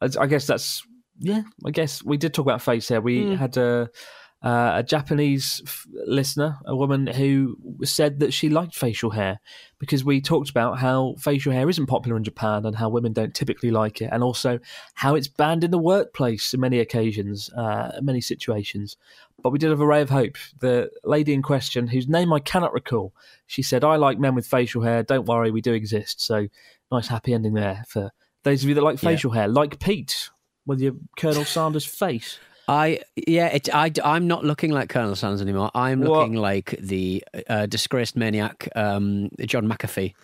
I, 0.00 0.08
I 0.18 0.26
guess 0.26 0.46
that's 0.46 0.82
yeah. 1.18 1.42
I 1.64 1.70
guess 1.70 2.02
we 2.02 2.16
did 2.16 2.32
talk 2.34 2.46
about 2.46 2.62
face 2.62 2.88
hair. 2.88 3.00
We 3.00 3.36
had 3.36 3.56
a. 3.56 3.64
Uh, 3.64 3.86
a 4.44 4.82
Japanese 4.82 5.62
f- 5.66 5.86
listener, 6.06 6.58
a 6.66 6.76
woman 6.76 7.06
who 7.06 7.56
said 7.82 8.20
that 8.20 8.32
she 8.32 8.50
liked 8.50 8.74
facial 8.74 9.10
hair 9.10 9.40
because 9.78 10.04
we 10.04 10.20
talked 10.20 10.50
about 10.50 10.78
how 10.78 11.14
facial 11.18 11.52
hair 11.52 11.68
isn't 11.68 11.86
popular 11.86 12.16
in 12.16 12.24
Japan 12.24 12.66
and 12.66 12.76
how 12.76 12.90
women 12.90 13.14
don't 13.14 13.34
typically 13.34 13.70
like 13.70 14.02
it, 14.02 14.10
and 14.12 14.22
also 14.22 14.58
how 14.94 15.14
it's 15.14 15.28
banned 15.28 15.64
in 15.64 15.70
the 15.70 15.78
workplace 15.78 16.52
in 16.52 16.60
many 16.60 16.78
occasions, 16.78 17.50
uh, 17.54 17.98
many 18.02 18.20
situations. 18.20 18.96
But 19.42 19.50
we 19.50 19.58
did 19.58 19.70
have 19.70 19.80
a 19.80 19.86
ray 19.86 20.02
of 20.02 20.10
hope. 20.10 20.36
The 20.60 20.90
lady 21.04 21.32
in 21.32 21.42
question, 21.42 21.86
whose 21.86 22.08
name 22.08 22.32
I 22.32 22.40
cannot 22.40 22.72
recall, 22.72 23.14
she 23.46 23.62
said, 23.62 23.82
I 23.82 23.96
like 23.96 24.18
men 24.18 24.34
with 24.34 24.46
facial 24.46 24.82
hair. 24.82 25.02
Don't 25.02 25.26
worry, 25.26 25.50
we 25.50 25.60
do 25.62 25.72
exist. 25.72 26.20
So 26.20 26.48
nice 26.92 27.08
happy 27.08 27.32
ending 27.32 27.54
there 27.54 27.84
for 27.88 28.12
those 28.42 28.62
of 28.62 28.68
you 28.68 28.74
that 28.74 28.84
like 28.84 28.98
facial 28.98 29.30
hair, 29.30 29.48
like 29.48 29.80
Pete 29.80 30.28
with 30.66 30.80
your 30.80 30.92
Colonel 31.16 31.44
Sanders 31.44 31.84
face. 31.86 32.38
I 32.66 33.00
yeah, 33.14 33.46
it, 33.48 33.68
I 33.74 33.90
I'm 34.02 34.26
not 34.26 34.44
looking 34.44 34.70
like 34.70 34.88
Colonel 34.88 35.14
Sanders 35.14 35.42
anymore. 35.42 35.70
I'm 35.74 36.00
What? 36.00 36.10
looking 36.20 36.34
like 36.34 36.76
the 36.80 37.22
uh, 37.48 37.66
disgraced 37.66 38.16
maniac 38.16 38.68
um, 38.74 39.30
John 39.40 39.68
McAfee, 39.68 40.14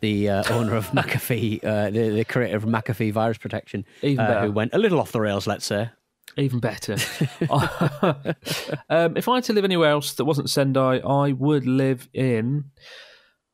the 0.00 0.28
uh, 0.30 0.44
owner 0.54 0.76
of 0.76 0.86
McAfee, 0.92 1.62
uh, 1.64 1.90
the, 1.90 2.08
the 2.10 2.24
creator 2.24 2.56
of 2.56 2.64
McAfee 2.64 3.12
Virus 3.12 3.38
Protection, 3.38 3.84
Even 4.02 4.24
uh, 4.24 4.28
better. 4.28 4.46
who 4.46 4.52
went 4.52 4.72
a 4.72 4.78
little 4.78 4.98
off 4.98 5.12
the 5.12 5.20
rails, 5.20 5.46
let's 5.46 5.66
say. 5.66 5.90
Even 6.36 6.58
better. 6.60 6.96
um, 8.88 9.16
if 9.16 9.28
I 9.28 9.34
had 9.36 9.44
to 9.44 9.52
live 9.52 9.64
anywhere 9.64 9.90
else 9.90 10.14
that 10.14 10.24
wasn't 10.24 10.48
Sendai, 10.48 11.00
I 11.00 11.32
would 11.32 11.66
live 11.66 12.08
in. 12.14 12.64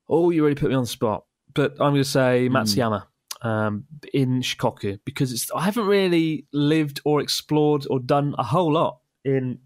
Oh, 0.09 0.31
you 0.31 0.43
really 0.45 0.55
put 0.55 0.69
me 0.69 0.75
on 0.77 0.83
the 0.85 0.89
spot. 0.89 1.25
But 1.55 1.73
I'm 1.73 1.93
going 1.93 1.97
to 1.97 2.05
say 2.05 2.49
Matsuyama 2.51 3.05
um, 3.47 3.85
in 4.13 4.41
Shikoku 4.41 4.99
because 5.05 5.33
it's, 5.33 5.51
I 5.53 5.63
haven't 5.63 5.87
really 5.87 6.47
lived 6.53 7.01
or 7.05 7.21
explored 7.21 7.87
or 7.89 8.01
done 8.01 8.35
a 8.39 8.43
whole 8.43 8.73
lot 8.73 8.99
in 9.25 9.59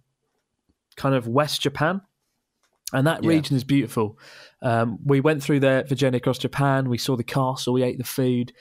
kind 0.97 1.15
of 1.15 1.27
West 1.27 1.61
Japan. 1.63 2.03
And 2.93 3.07
that 3.07 3.23
Yeah. 3.23 3.31
region 3.31 3.57
is 3.57 3.65
beautiful. 3.65 4.19
Um, 4.63 4.99
we 5.05 5.21
went 5.21 5.43
through 5.43 5.61
there 5.61 5.87
for 5.87 5.95
Journey 5.95 6.19
Across 6.19 6.39
Japan. 6.39 6.89
We 6.89 6.99
saw 6.99 7.17
the 7.17 7.25
castle. 7.25 7.73
We 7.73 7.85
ate 7.85 7.99
the 7.99 8.05
food. 8.05 8.53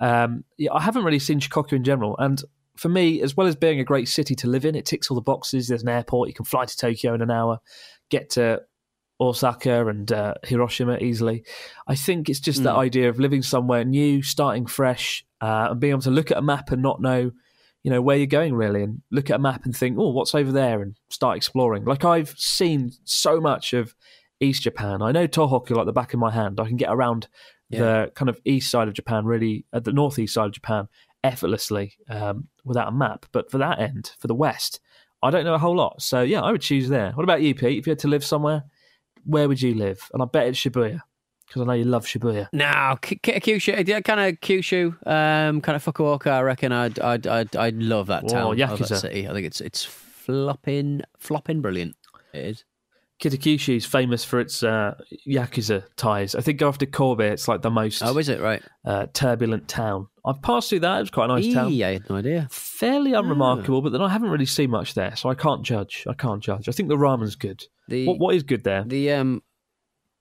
Um, 0.00 0.44
yeah, 0.58 0.72
I 0.72 0.82
haven't 0.82 1.04
really 1.04 1.20
seen 1.20 1.40
Shikoku 1.40 1.74
in 1.74 1.84
general. 1.84 2.16
And 2.18 2.42
for 2.76 2.88
me, 2.88 3.22
as 3.22 3.36
well 3.36 3.46
as 3.46 3.56
being 3.56 3.80
a 3.80 3.84
great 3.84 4.08
city 4.08 4.34
to 4.34 4.48
live 4.48 4.64
in, 4.66 4.74
it 4.74 4.84
ticks 4.84 5.10
all 5.10 5.14
the 5.14 5.22
boxes. 5.22 5.68
There's 5.68 5.82
an 5.82 5.88
airport. 5.88 6.28
You 6.28 6.34
can 6.34 6.44
fly 6.44 6.64
to 6.66 6.76
Tokyo 6.76 7.14
in 7.14 7.22
an 7.22 7.30
hour, 7.30 7.60
get 8.10 8.28
to 8.30 8.62
Osaka 9.20 9.86
and 9.88 10.10
uh, 10.12 10.34
Hiroshima 10.44 10.98
easily. 10.98 11.44
I 11.86 11.94
think 11.94 12.28
it's 12.28 12.40
just 12.40 12.62
that 12.64 12.74
Mm. 12.74 12.78
idea 12.78 13.08
of 13.08 13.18
living 13.18 13.42
somewhere 13.42 13.84
new, 13.84 14.22
starting 14.22 14.66
fresh, 14.66 15.24
uh, 15.40 15.68
and 15.70 15.80
being 15.80 15.92
able 15.92 16.02
to 16.02 16.10
look 16.10 16.30
at 16.30 16.36
a 16.36 16.42
map 16.42 16.70
and 16.70 16.82
not 16.82 17.00
know, 17.00 17.30
you 17.82 17.90
know, 17.90 18.02
where 18.02 18.16
you're 18.16 18.26
going 18.26 18.54
really, 18.54 18.82
and 18.82 19.00
look 19.10 19.30
at 19.30 19.36
a 19.36 19.38
map 19.38 19.64
and 19.64 19.76
think, 19.76 19.98
oh, 19.98 20.10
what's 20.10 20.34
over 20.34 20.52
there, 20.52 20.82
and 20.82 20.96
start 21.08 21.36
exploring. 21.36 21.84
Like 21.84 22.04
I've 22.04 22.34
seen 22.36 22.92
so 23.04 23.40
much 23.40 23.72
of 23.72 23.94
East 24.40 24.62
Japan. 24.62 25.00
I 25.02 25.12
know 25.12 25.26
Tohoku 25.26 25.70
like 25.70 25.86
the 25.86 25.92
back 25.92 26.12
of 26.12 26.20
my 26.20 26.30
hand. 26.30 26.60
I 26.60 26.66
can 26.66 26.76
get 26.76 26.90
around 26.90 27.28
the 27.70 28.12
kind 28.14 28.28
of 28.28 28.40
east 28.44 28.70
side 28.70 28.86
of 28.86 28.94
Japan, 28.94 29.24
really, 29.24 29.64
at 29.72 29.84
the 29.84 29.92
northeast 29.92 30.34
side 30.34 30.46
of 30.46 30.52
Japan, 30.52 30.88
effortlessly 31.24 31.94
um, 32.08 32.48
without 32.64 32.88
a 32.88 32.92
map. 32.92 33.26
But 33.32 33.50
for 33.50 33.58
that 33.58 33.80
end, 33.80 34.12
for 34.18 34.26
the 34.28 34.34
west, 34.34 34.78
I 35.22 35.30
don't 35.30 35.44
know 35.44 35.54
a 35.54 35.58
whole 35.58 35.74
lot. 35.76 36.02
So 36.02 36.20
yeah, 36.22 36.42
I 36.42 36.52
would 36.52 36.60
choose 36.60 36.88
there. 36.88 37.12
What 37.12 37.24
about 37.24 37.42
you, 37.42 37.54
Pete? 37.54 37.78
If 37.78 37.86
you 37.86 37.90
had 37.90 37.98
to 38.00 38.08
live 38.08 38.24
somewhere, 38.24 38.64
where 39.26 39.48
would 39.48 39.60
you 39.60 39.74
live? 39.74 40.00
And 40.14 40.22
I 40.22 40.26
bet 40.26 40.46
it's 40.46 40.58
Shibuya 40.58 41.00
because 41.46 41.62
I 41.62 41.64
know 41.64 41.72
you 41.72 41.84
love 41.84 42.06
Shibuya. 42.06 42.48
No, 42.52 42.96
K- 43.02 43.16
K- 43.22 43.40
Kyushu, 43.40 43.86
yeah, 43.86 44.00
kind 44.00 44.20
of 44.20 44.40
Kyushu, 44.40 44.86
um, 45.06 45.60
kind 45.60 45.76
of 45.76 45.84
Fukuoka. 45.84 46.28
I 46.32 46.40
reckon 46.42 46.72
I'd, 46.72 46.98
I'd, 46.98 47.26
I'd, 47.26 47.54
I'd 47.56 47.76
love 47.76 48.06
that 48.08 48.24
Oh, 48.24 48.28
town, 48.28 48.56
that 48.56 48.70
Yakuza. 48.70 49.00
city. 49.00 49.28
I 49.28 49.32
think 49.32 49.46
it's, 49.46 49.60
it's 49.60 49.84
flopping, 49.84 51.02
flopping 51.18 51.60
brilliant. 51.60 51.96
It 52.32 52.44
is. 52.46 52.64
Kitakyushu 53.22 53.76
is 53.78 53.86
famous 53.86 54.24
for 54.24 54.40
its 54.40 54.62
uh, 54.62 54.94
yakuza 55.26 55.84
ties. 55.96 56.34
I 56.34 56.42
think 56.42 56.60
after 56.60 56.84
Kobe, 56.84 57.28
it's 57.30 57.48
like 57.48 57.62
the 57.62 57.70
most 57.70 58.02
Oh, 58.04 58.18
is 58.18 58.28
it 58.28 58.40
right? 58.42 58.62
uh, 58.84 59.06
turbulent 59.14 59.68
town. 59.68 60.08
I've 60.22 60.42
passed 60.42 60.68
through 60.68 60.80
that. 60.80 60.98
It 60.98 61.00
was 61.02 61.10
quite 61.10 61.30
a 61.30 61.34
nice 61.40 61.54
town. 61.54 61.72
I 61.72 61.92
had 61.94 62.10
no 62.10 62.16
idea. 62.16 62.46
Fairly 62.50 63.14
unremarkable, 63.14 63.80
but 63.80 63.92
then 63.92 64.02
I 64.02 64.10
haven't 64.10 64.28
really 64.28 64.44
seen 64.44 64.68
much 64.70 64.92
there, 64.92 65.16
so 65.16 65.30
I 65.30 65.34
can't 65.34 65.62
judge. 65.62 66.04
I 66.06 66.12
can't 66.12 66.42
judge. 66.42 66.68
I 66.68 66.72
think 66.72 66.90
the 66.90 66.98
ramen's 66.98 67.36
good. 67.36 67.64
The 67.88 68.06
What 68.06 68.18
what 68.18 68.34
is 68.34 68.42
good 68.42 68.64
there? 68.64 68.84
the 68.84 69.12
um 69.12 69.42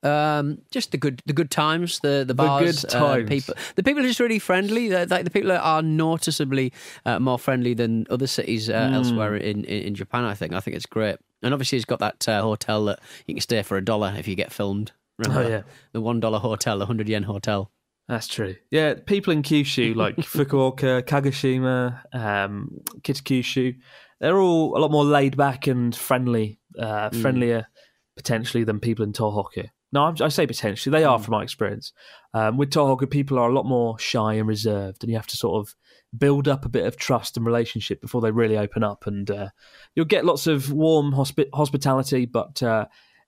um 0.04 0.60
just 0.69 0.91
the 0.91 0.97
good 0.97 1.21
the 1.25 1.34
good 1.34 1.49
times 1.49 1.99
the 2.01 2.19
the 2.19 2.25
The 2.25 2.34
bars 2.36 2.84
good 2.86 2.93
uh, 2.93 3.23
people 3.28 3.56
the 3.75 3.82
people 3.84 4.04
are 4.04 4.08
just 4.08 4.19
really 4.19 4.38
friendly 4.39 4.89
like 4.89 5.23
the 5.23 5.32
people 5.32 5.51
are 5.51 5.82
noticeably 5.82 6.73
uh, 7.06 7.19
more 7.19 7.39
friendly 7.39 7.73
than 7.73 8.06
other 8.10 8.28
cities 8.28 8.69
uh, 8.69 8.88
Hmm. 8.89 8.93
elsewhere 8.95 9.36
in, 9.36 9.63
in 9.65 9.82
in 9.88 9.95
Japan 9.95 10.23
I 10.25 10.36
think 10.36 10.54
I 10.54 10.60
think 10.60 10.75
it's 10.75 10.86
great 10.86 11.17
and 11.41 11.54
obviously 11.54 11.78
it's 11.78 11.86
got 11.86 11.99
that 11.99 12.28
uh, 12.30 12.41
hotel 12.43 12.86
that 12.86 12.99
you 13.25 13.34
can 13.34 13.41
stay 13.41 13.63
for 13.63 13.78
a 13.78 13.84
dollar 13.84 14.13
if 14.17 14.28
you 14.28 14.36
get 14.36 14.51
filmed 14.54 14.91
remember 15.17 15.43
Oh, 15.43 15.49
yeah. 15.49 15.62
the 15.93 16.01
one 16.01 16.19
dollar 16.19 16.38
hotel 16.39 16.78
the 16.78 16.86
hundred 16.86 17.10
yen 17.10 17.23
hotel 17.23 17.71
That's 18.08 18.28
true. 18.28 18.56
Yeah, 18.69 18.93
people 19.04 19.34
in 19.34 19.41
Kyushu, 19.41 19.95
like 19.95 20.15
Fukuoka, 20.34 21.01
Kagoshima, 21.01 22.01
um, 22.13 22.82
Kitakyushu, 23.01 23.78
they're 24.19 24.38
all 24.38 24.78
a 24.78 24.80
lot 24.80 24.91
more 24.91 25.04
laid 25.04 25.36
back 25.36 25.65
and 25.65 25.95
friendly, 25.95 26.60
uh, 26.79 27.09
Mm. 27.09 27.21
friendlier 27.21 27.67
potentially 28.15 28.63
than 28.63 28.79
people 28.79 29.03
in 29.05 29.13
Tohoku. 29.13 29.69
No, 29.91 30.03
I'm, 30.03 30.29
say 30.29 30.47
potentially. 30.47 30.91
They 30.91 31.05
Mm. 31.05 31.11
are, 31.11 31.19
from 31.19 31.33
my 31.33 31.43
experience. 31.43 31.93
Um, 32.33 32.57
with 32.57 32.69
Tohoku, 32.71 33.09
people 33.09 33.38
are 33.39 33.49
a 33.49 33.53
lot 33.53 33.65
more 33.65 33.97
shy 33.99 34.33
and 34.35 34.47
reserved, 34.47 35.03
and 35.03 35.09
you 35.11 35.17
have 35.17 35.27
to 35.27 35.38
sort 35.38 35.59
of 35.65 35.75
build 36.17 36.47
up 36.47 36.65
a 36.65 36.69
bit 36.69 36.85
of 36.85 36.97
trust 36.97 37.38
and 37.38 37.45
relationship 37.45 38.01
before 38.01 38.21
they 38.21 38.31
really 38.31 38.57
open 38.57 38.83
up. 38.83 39.05
And 39.07 39.29
uh, 39.29 39.49
you'll 39.95 40.05
get 40.05 40.25
lots 40.25 40.47
of 40.47 40.71
warm 40.71 41.11
hospi- 41.13 41.49
hospitality, 41.53 42.25
but 42.25 42.61
uh, 42.63 42.85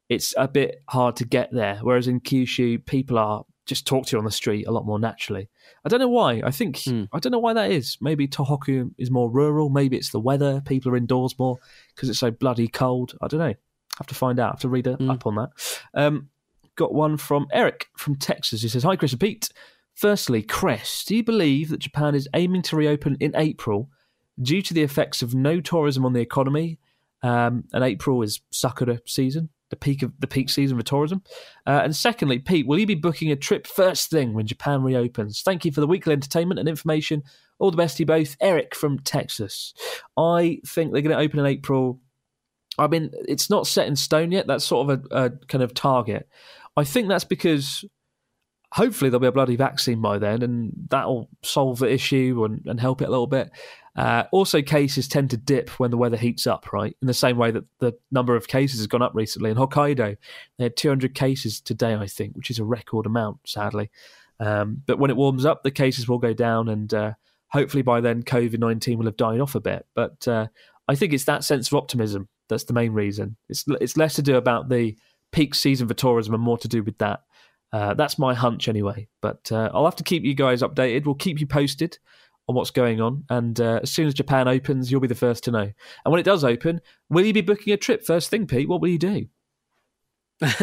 it's 0.10 0.34
a 0.38 0.48
bit 0.48 0.84
hard 0.90 1.16
to 1.18 1.26
get 1.26 1.50
there. 1.52 1.80
Whereas 1.82 2.08
in 2.08 2.20
Kyushu, 2.22 2.86
people 2.86 3.18
are 3.18 3.44
just 3.66 3.86
talk 3.86 4.06
to 4.08 4.16
you 4.16 4.20
on 4.20 4.26
the 4.26 4.32
street 4.32 4.68
a 4.68 4.72
lot 4.72 4.86
more 4.86 5.00
naturally. 5.00 5.50
I 5.86 5.90
don't 5.90 6.00
know 6.00 6.08
why. 6.08 6.42
I 6.44 6.52
think 6.52 6.78
I 7.14 7.20
don't 7.20 7.32
know 7.32 7.40
why 7.40 7.54
that 7.54 7.72
is. 7.72 7.98
Maybe 8.02 8.28
Tohoku 8.28 8.92
is 8.98 9.12
more 9.12 9.30
rural. 9.30 9.70
Maybe 9.70 9.98
it's 9.98 10.10
the 10.10 10.20
weather. 10.20 10.62
People 10.66 10.92
are 10.92 10.98
indoors 10.98 11.38
more 11.38 11.58
because 11.96 12.10
it's 12.10 12.20
so 12.20 12.32
bloody 12.32 12.68
cold. 12.68 13.16
I 13.22 13.28
don't 13.28 13.40
know. 13.40 13.46
I 13.48 13.56
have 13.98 14.08
to 14.08 14.16
find 14.16 14.40
out. 14.40 14.50
I 14.50 14.54
have 14.54 14.62
to 14.62 14.70
read 14.70 14.88
up 14.88 15.26
on 15.26 15.36
that. 15.36 15.50
Um, 15.94 16.30
got 16.76 16.94
one 16.94 17.18
from 17.18 17.48
Eric 17.52 17.88
from 17.98 18.16
Texas 18.16 18.62
He 18.62 18.70
says, 18.70 18.84
"Hi, 18.84 18.96
Chris 18.96 19.12
and 19.12 19.22
Pete. 19.22 19.50
Firstly, 19.96 20.44
Chris, 20.44 21.04
do 21.04 21.16
you 21.16 21.24
believe 21.24 21.70
that 21.70 21.80
Japan 21.80 22.14
is 22.14 22.30
aiming 22.36 22.62
to 22.64 22.76
reopen 22.76 23.18
in 23.20 23.36
April 23.36 23.90
due 24.40 24.62
to 24.62 24.74
the 24.74 24.84
effects 24.84 25.24
of 25.24 25.34
no 25.34 25.60
tourism 25.60 26.06
on 26.06 26.14
the 26.14 26.22
economy? 26.22 26.80
Um, 27.24 27.64
and 27.74 27.84
April 27.84 28.22
is 28.22 28.42
Sakura 28.52 29.00
season, 29.08 29.50
the 29.70 29.76
peak 29.76 30.02
of 30.02 30.14
the 30.20 30.28
peak 30.28 30.50
season 30.50 30.78
for 30.78 30.84
tourism. 30.84 31.22
Uh, 31.66 31.82
and 31.84 31.96
secondly, 31.96 32.40
Pete, 32.40 32.68
will 32.68 32.80
you 32.80 32.86
be 32.86 32.96
booking 32.96 33.32
a 33.32 33.36
trip 33.36 33.68
first 33.68 34.10
thing 34.10 34.34
when 34.34 34.48
Japan 34.48 34.84
reopens? 34.84 35.42
Thank 35.42 35.66
you 35.66 35.72
for 35.72 35.82
the 35.82 35.88
weekly 35.88 36.14
entertainment 36.14 36.60
and 36.60 36.70
information. 36.70 37.24
All 37.60 37.72
the 37.72 37.78
best 37.78 37.98
to 37.98 38.04
you 38.04 38.08
both. 38.08 38.38
Eric 38.40 38.76
from 38.76 39.00
Texas. 39.00 39.74
I 40.16 40.62
think 40.66 40.94
they're 40.94 41.02
going 41.02 41.16
to 41.16 41.24
open 41.24 41.40
in 41.40 41.46
April. 41.46 42.00
I 42.78 42.88
mean, 42.88 43.12
it's 43.28 43.50
not 43.50 43.68
set 43.68 43.88
in 43.88 43.96
stone 43.96 44.32
yet. 44.32 44.48
That's 44.48 44.64
sort 44.66 44.90
of 44.90 45.02
a, 45.12 45.24
a 45.24 45.30
kind 45.48 45.64
of 45.64 45.74
target. 45.74 46.30
I 46.76 46.84
think 46.84 47.08
that's 47.08 47.24
because 47.24 47.84
hopefully 48.72 49.10
there'll 49.10 49.22
be 49.22 49.28
a 49.28 49.32
bloody 49.32 49.56
vaccine 49.56 50.02
by 50.02 50.20
then, 50.20 50.44
and 50.44 50.72
that'll 50.90 51.30
solve 51.44 51.80
the 51.80 51.92
issue 51.92 52.44
and, 52.46 52.66
and 52.66 52.80
help 52.80 53.02
it 53.02 53.08
a 53.08 53.12
little 53.12 53.28
bit. 53.28 53.50
Uh, 53.98 54.26
also, 54.32 54.62
cases 54.62 55.08
tend 55.08 55.32
to 55.32 55.38
dip 55.38 55.70
when 55.80 55.90
the 55.90 55.98
weather 55.98 56.18
heats 56.18 56.46
up, 56.46 56.72
right? 56.72 56.96
In 57.02 57.08
the 57.08 57.14
same 57.14 57.36
way 57.38 57.50
that 57.52 57.66
the 57.80 57.98
number 58.12 58.36
of 58.36 58.48
cases 58.48 58.80
has 58.80 58.88
gone 58.88 59.02
up 59.02 59.14
recently. 59.16 59.50
In 59.50 59.58
Hokkaido, 59.58 60.16
they 60.58 60.64
had 60.64 60.78
200 60.78 61.16
cases 61.16 61.60
today, 61.60 61.96
I 61.96 62.06
think, 62.06 62.36
which 62.36 62.52
is 62.52 62.60
a 62.60 62.64
record 62.64 63.08
amount, 63.08 63.40
sadly. 63.46 63.90
Um, 64.40 64.84
but 64.86 65.00
when 65.00 65.10
it 65.10 65.18
warms 65.18 65.46
up, 65.46 65.64
the 65.64 65.72
cases 65.72 66.08
will 66.08 66.20
go 66.20 66.34
down, 66.34 66.70
and 66.70 66.94
uh, 66.94 67.14
hopefully 67.48 67.82
by 67.82 68.00
then, 68.02 68.22
COVID 68.22 68.60
19 68.60 69.00
will 69.00 69.06
have 69.06 69.18
died 69.18 69.40
off 69.40 69.56
a 69.56 69.60
bit. 69.60 69.88
But 69.96 70.28
uh, 70.28 70.48
I 70.88 70.94
think 70.94 71.12
it's 71.12 71.26
that 71.26 71.44
sense 71.44 71.68
of 71.68 71.74
optimism 71.74 72.30
that's 72.50 72.66
the 72.66 72.74
main 72.74 72.94
reason. 72.94 73.36
It's, 73.50 73.66
it's 73.82 73.98
less 73.98 74.16
to 74.16 74.22
do 74.22 74.36
about 74.36 74.70
the 74.70 74.96
peak 75.32 75.56
season 75.56 75.88
for 75.88 75.94
tourism 75.94 76.34
and 76.34 76.44
more 76.44 76.58
to 76.60 76.68
do 76.68 76.84
with 76.84 76.98
that. 77.00 77.22
Uh, 77.74 77.94
that's 77.94 78.18
my 78.18 78.34
hunch 78.34 78.68
anyway. 78.68 79.08
But 79.22 79.52
uh, 79.52 79.70
I'll 79.74 79.86
have 79.86 79.98
to 79.98 80.04
keep 80.04 80.24
you 80.24 80.34
guys 80.34 80.62
updated. 80.62 81.06
We'll 81.06 81.16
keep 81.16 81.40
you 81.40 81.48
posted 81.48 81.98
on 82.48 82.56
what's 82.56 82.72
going 82.72 83.02
on. 83.02 83.24
And 83.30 83.60
uh, 83.60 83.80
as 83.84 83.92
soon 83.92 84.08
as 84.08 84.14
Japan 84.14 84.48
opens, 84.48 84.92
you'll 84.92 85.02
be 85.02 85.08
the 85.08 85.16
first 85.16 85.44
to 85.46 85.52
know. 85.52 85.60
And 85.60 86.12
when 86.12 86.20
it 86.20 86.24
does 86.24 86.44
open, 86.44 86.82
will 87.10 87.26
you 87.26 87.34
be 87.34 87.42
booking 87.42 87.74
a 87.74 87.78
trip 87.78 88.06
first 88.06 88.30
thing, 88.30 88.48
Pete? 88.48 88.70
What 88.70 88.82
will 88.82 88.90
you 88.90 88.98
do? 88.98 89.28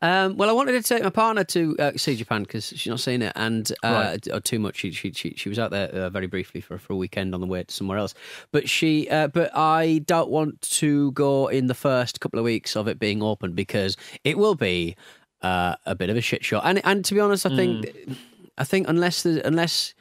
um, 0.00 0.38
well, 0.38 0.48
I 0.48 0.52
wanted 0.52 0.72
to 0.72 0.82
take 0.82 1.02
my 1.02 1.10
partner 1.10 1.44
to 1.44 1.76
uh, 1.78 1.92
see 1.96 2.16
Japan 2.16 2.44
because 2.44 2.68
she's 2.68 2.86
not 2.86 2.98
seen 2.98 3.20
it, 3.20 3.32
and 3.36 3.70
uh, 3.82 4.16
or 4.32 4.40
too 4.40 4.58
much. 4.58 4.76
She, 4.76 4.90
she 4.90 5.12
she 5.12 5.34
she 5.36 5.50
was 5.50 5.58
out 5.58 5.70
there 5.70 5.88
uh, 5.88 6.08
very 6.08 6.26
briefly 6.26 6.62
for 6.62 6.78
for 6.78 6.94
a 6.94 6.96
weekend 6.96 7.34
on 7.34 7.42
the 7.42 7.46
way 7.46 7.62
to 7.62 7.74
somewhere 7.74 7.98
else. 7.98 8.14
But 8.52 8.70
she, 8.70 9.10
uh, 9.10 9.28
but 9.28 9.54
I 9.54 10.02
don't 10.06 10.30
want 10.30 10.62
to 10.62 11.12
go 11.12 11.48
in 11.48 11.66
the 11.66 11.74
first 11.74 12.20
couple 12.20 12.38
of 12.38 12.46
weeks 12.46 12.74
of 12.74 12.88
it 12.88 12.98
being 12.98 13.22
open 13.22 13.52
because 13.52 13.98
it 14.24 14.38
will 14.38 14.54
be 14.54 14.96
uh, 15.42 15.76
a 15.84 15.94
bit 15.94 16.08
of 16.08 16.16
a 16.16 16.22
shit 16.22 16.42
show. 16.42 16.60
And 16.60 16.80
and 16.82 17.04
to 17.04 17.12
be 17.12 17.20
honest, 17.20 17.44
I 17.44 17.54
think 17.54 17.92
I 18.56 18.64
think 18.64 18.88
unless 18.88 19.26
unless 19.26 19.92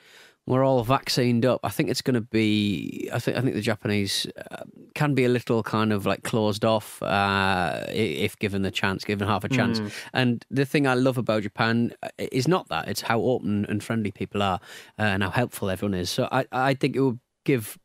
we're 0.47 0.63
all 0.63 0.83
vaccinated 0.83 1.45
up. 1.45 1.59
I 1.63 1.69
think 1.69 1.89
it's 1.89 2.01
going 2.01 2.15
to 2.15 2.21
be. 2.21 3.09
I 3.13 3.19
think. 3.19 3.37
I 3.37 3.41
think 3.41 3.53
the 3.53 3.61
Japanese 3.61 4.25
uh, 4.51 4.63
can 4.95 5.13
be 5.13 5.23
a 5.23 5.29
little 5.29 5.61
kind 5.61 5.93
of 5.93 6.05
like 6.05 6.23
closed 6.23 6.65
off 6.65 7.01
uh, 7.03 7.85
if 7.89 8.37
given 8.39 8.63
the 8.63 8.71
chance, 8.71 9.03
given 9.03 9.27
half 9.27 9.43
a 9.43 9.49
chance. 9.49 9.79
Mm. 9.79 9.91
And 10.13 10.45
the 10.49 10.65
thing 10.65 10.87
I 10.87 10.95
love 10.95 11.17
about 11.17 11.43
Japan 11.43 11.93
uh, 12.01 12.09
is 12.17 12.47
not 12.47 12.69
that; 12.69 12.87
it's 12.87 13.01
how 13.01 13.21
open 13.21 13.65
and 13.69 13.83
friendly 13.83 14.11
people 14.11 14.41
are, 14.41 14.59
uh, 14.97 15.03
and 15.03 15.23
how 15.23 15.29
helpful 15.29 15.69
everyone 15.69 15.93
is. 15.93 16.09
So 16.09 16.27
I, 16.31 16.45
I 16.51 16.73
think 16.73 16.95
it 16.95 17.01
will 17.01 17.19
give 17.43 17.77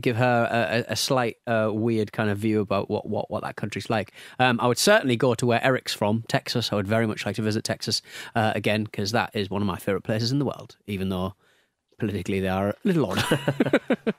give 0.00 0.16
her 0.16 0.48
a, 0.50 0.78
a 0.78 0.92
a 0.92 0.96
slight 0.96 1.36
uh, 1.48 1.70
weird 1.72 2.12
kind 2.12 2.30
of 2.30 2.38
view 2.38 2.60
about 2.60 2.88
what, 2.88 3.08
what, 3.08 3.28
what 3.28 3.42
that 3.42 3.56
country's 3.56 3.90
like. 3.90 4.12
Um, 4.38 4.60
I 4.60 4.68
would 4.68 4.78
certainly 4.78 5.16
go 5.16 5.34
to 5.34 5.46
where 5.46 5.62
Eric's 5.64 5.94
from, 5.94 6.24
Texas. 6.28 6.72
I 6.72 6.76
would 6.76 6.86
very 6.86 7.08
much 7.08 7.26
like 7.26 7.34
to 7.36 7.42
visit 7.42 7.64
Texas 7.64 8.02
uh, 8.36 8.52
again 8.54 8.84
because 8.84 9.10
that 9.10 9.30
is 9.34 9.50
one 9.50 9.62
of 9.62 9.66
my 9.66 9.78
favorite 9.78 10.04
places 10.04 10.30
in 10.30 10.38
the 10.38 10.44
world, 10.44 10.76
even 10.86 11.08
though 11.08 11.34
politically 11.98 12.40
they 12.40 12.48
are 12.48 12.70
a 12.70 12.74
little 12.84 13.06
odd. 13.06 13.24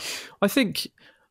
I 0.42 0.48
think 0.48 0.88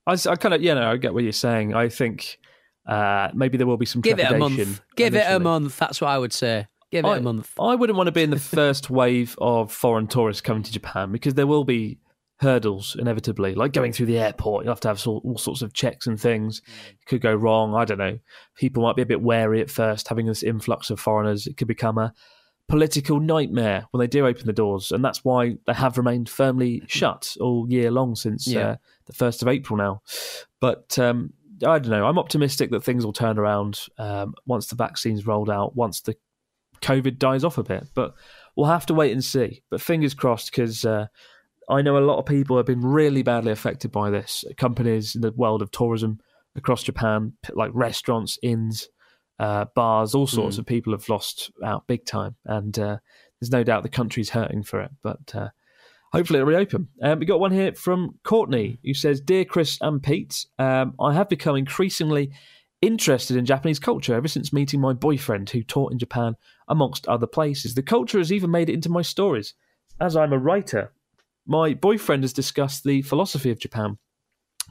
I, 0.07 0.13
I 0.13 0.35
kind 0.35 0.53
of, 0.55 0.61
you 0.61 0.73
know, 0.73 0.91
I 0.91 0.97
get 0.97 1.13
what 1.13 1.23
you're 1.23 1.31
saying. 1.31 1.73
I 1.73 1.89
think 1.89 2.39
uh, 2.87 3.29
maybe 3.33 3.57
there 3.57 3.67
will 3.67 3.77
be 3.77 3.85
some 3.85 4.01
Give 4.01 4.19
it 4.19 4.31
a 4.31 4.37
month. 4.37 4.81
Give 4.95 5.15
it 5.15 5.25
a 5.27 5.39
month. 5.39 5.77
That's 5.77 6.01
what 6.01 6.09
I 6.09 6.17
would 6.17 6.33
say. 6.33 6.67
Give 6.91 7.05
it 7.05 7.17
a 7.17 7.21
month. 7.21 7.53
I 7.59 7.75
wouldn't 7.75 7.97
want 7.97 8.07
to 8.07 8.11
be 8.11 8.23
in 8.23 8.31
the 8.31 8.39
first 8.39 8.89
wave 8.89 9.35
of 9.39 9.71
foreign 9.71 10.07
tourists 10.07 10.41
coming 10.41 10.63
to 10.63 10.71
Japan 10.71 11.11
because 11.11 11.35
there 11.35 11.47
will 11.47 11.63
be 11.63 11.99
hurdles 12.39 12.95
inevitably, 12.97 13.53
like 13.53 13.73
going 13.73 13.93
through 13.93 14.07
the 14.07 14.17
airport. 14.17 14.65
You'll 14.65 14.73
have 14.73 14.79
to 14.81 14.87
have 14.87 15.05
all, 15.05 15.21
all 15.23 15.37
sorts 15.37 15.61
of 15.61 15.73
checks 15.73 16.07
and 16.07 16.19
things. 16.19 16.61
It 16.99 17.05
could 17.05 17.21
go 17.21 17.35
wrong. 17.35 17.75
I 17.75 17.85
don't 17.85 17.99
know. 17.99 18.17
People 18.55 18.83
might 18.83 18.95
be 18.95 19.03
a 19.03 19.07
bit 19.07 19.21
wary 19.21 19.61
at 19.61 19.69
first, 19.69 20.07
having 20.07 20.25
this 20.25 20.41
influx 20.41 20.89
of 20.89 20.99
foreigners. 20.99 21.45
It 21.45 21.57
could 21.57 21.67
become 21.67 21.99
a 21.99 22.13
political 22.69 23.19
nightmare 23.19 23.87
when 23.91 23.99
they 23.99 24.07
do 24.07 24.25
open 24.25 24.45
the 24.45 24.53
doors, 24.53 24.91
and 24.91 25.03
that's 25.03 25.25
why 25.25 25.57
they 25.67 25.73
have 25.73 25.97
remained 25.97 26.29
firmly 26.29 26.83
shut 26.87 27.35
all 27.41 27.65
year 27.69 27.91
long 27.91 28.15
since 28.15 28.47
Yeah. 28.47 28.59
uh, 28.67 28.75
the 29.05 29.13
first 29.13 29.41
of 29.41 29.47
April 29.47 29.75
now. 29.77 30.01
But 30.61 30.97
um, 30.99 31.33
I 31.65 31.79
don't 31.79 31.89
know. 31.91 32.05
I'm 32.05 32.19
optimistic 32.19 32.71
that 32.71 32.83
things 32.83 33.05
will 33.05 33.13
turn 33.13 33.37
around 33.37 33.79
um, 33.97 34.35
once 34.45 34.67
the 34.67 34.75
vaccine's 34.75 35.25
rolled 35.27 35.49
out, 35.49 35.75
once 35.75 36.01
the 36.01 36.15
COVID 36.81 37.17
dies 37.17 37.43
off 37.43 37.57
a 37.57 37.63
bit. 37.63 37.87
But 37.93 38.13
we'll 38.55 38.67
have 38.67 38.85
to 38.85 38.93
wait 38.93 39.11
and 39.11 39.23
see. 39.23 39.63
But 39.69 39.81
fingers 39.81 40.13
crossed, 40.13 40.51
because 40.51 40.85
uh, 40.85 41.07
I 41.69 41.81
know 41.81 41.97
a 41.97 41.99
lot 41.99 42.19
of 42.19 42.25
people 42.25 42.55
have 42.57 42.65
been 42.65 42.81
really 42.85 43.23
badly 43.23 43.51
affected 43.51 43.91
by 43.91 44.09
this. 44.09 44.45
Companies 44.57 45.15
in 45.15 45.21
the 45.21 45.31
world 45.31 45.61
of 45.61 45.71
tourism 45.71 46.19
across 46.55 46.83
Japan, 46.83 47.33
like 47.53 47.71
restaurants, 47.73 48.39
inns, 48.41 48.87
uh, 49.39 49.65
bars, 49.75 50.13
all 50.15 50.27
sorts 50.27 50.55
Mm. 50.55 50.59
of 50.59 50.65
people 50.65 50.93
have 50.93 51.07
lost 51.09 51.51
out 51.63 51.87
big 51.87 52.05
time. 52.05 52.35
And 52.45 52.77
uh, 52.77 52.97
there's 53.39 53.51
no 53.51 53.63
doubt 53.63 53.83
the 53.83 53.89
country's 53.89 54.29
hurting 54.31 54.63
for 54.63 54.81
it. 54.81 54.91
But 55.01 55.33
uh, 55.33 55.49
hopefully 56.11 56.39
it'll 56.39 56.49
reopen. 56.49 56.89
Um, 57.01 57.19
we 57.19 57.25
got 57.25 57.39
one 57.39 57.51
here 57.51 57.73
from 57.73 58.15
Courtney 58.23 58.79
who 58.83 58.93
says, 58.93 59.21
"Dear 59.21 59.45
Chris 59.45 59.77
and 59.81 60.01
Pete, 60.03 60.45
um, 60.57 60.93
I 60.99 61.13
have 61.13 61.29
become 61.29 61.55
increasingly 61.55 62.31
interested 62.81 63.35
in 63.37 63.45
Japanese 63.45 63.79
culture 63.79 64.13
ever 64.15 64.27
since 64.27 64.53
meeting 64.53 64.79
my 64.79 64.93
boyfriend 64.93 65.49
who 65.49 65.61
taught 65.63 65.91
in 65.91 65.99
Japan, 65.99 66.35
amongst 66.67 67.07
other 67.07 67.27
places. 67.27 67.75
The 67.75 67.83
culture 67.83 68.17
has 68.17 68.31
even 68.31 68.51
made 68.51 68.69
it 68.69 68.73
into 68.73 68.89
my 68.89 69.01
stories. 69.01 69.53
As 69.99 70.15
I'm 70.15 70.31
a 70.33 70.37
writer, 70.37 70.93
my 71.45 71.73
boyfriend 71.73 72.23
has 72.23 72.33
discussed 72.33 72.83
the 72.83 73.01
philosophy 73.01 73.51
of 73.51 73.59
Japan." 73.59 73.97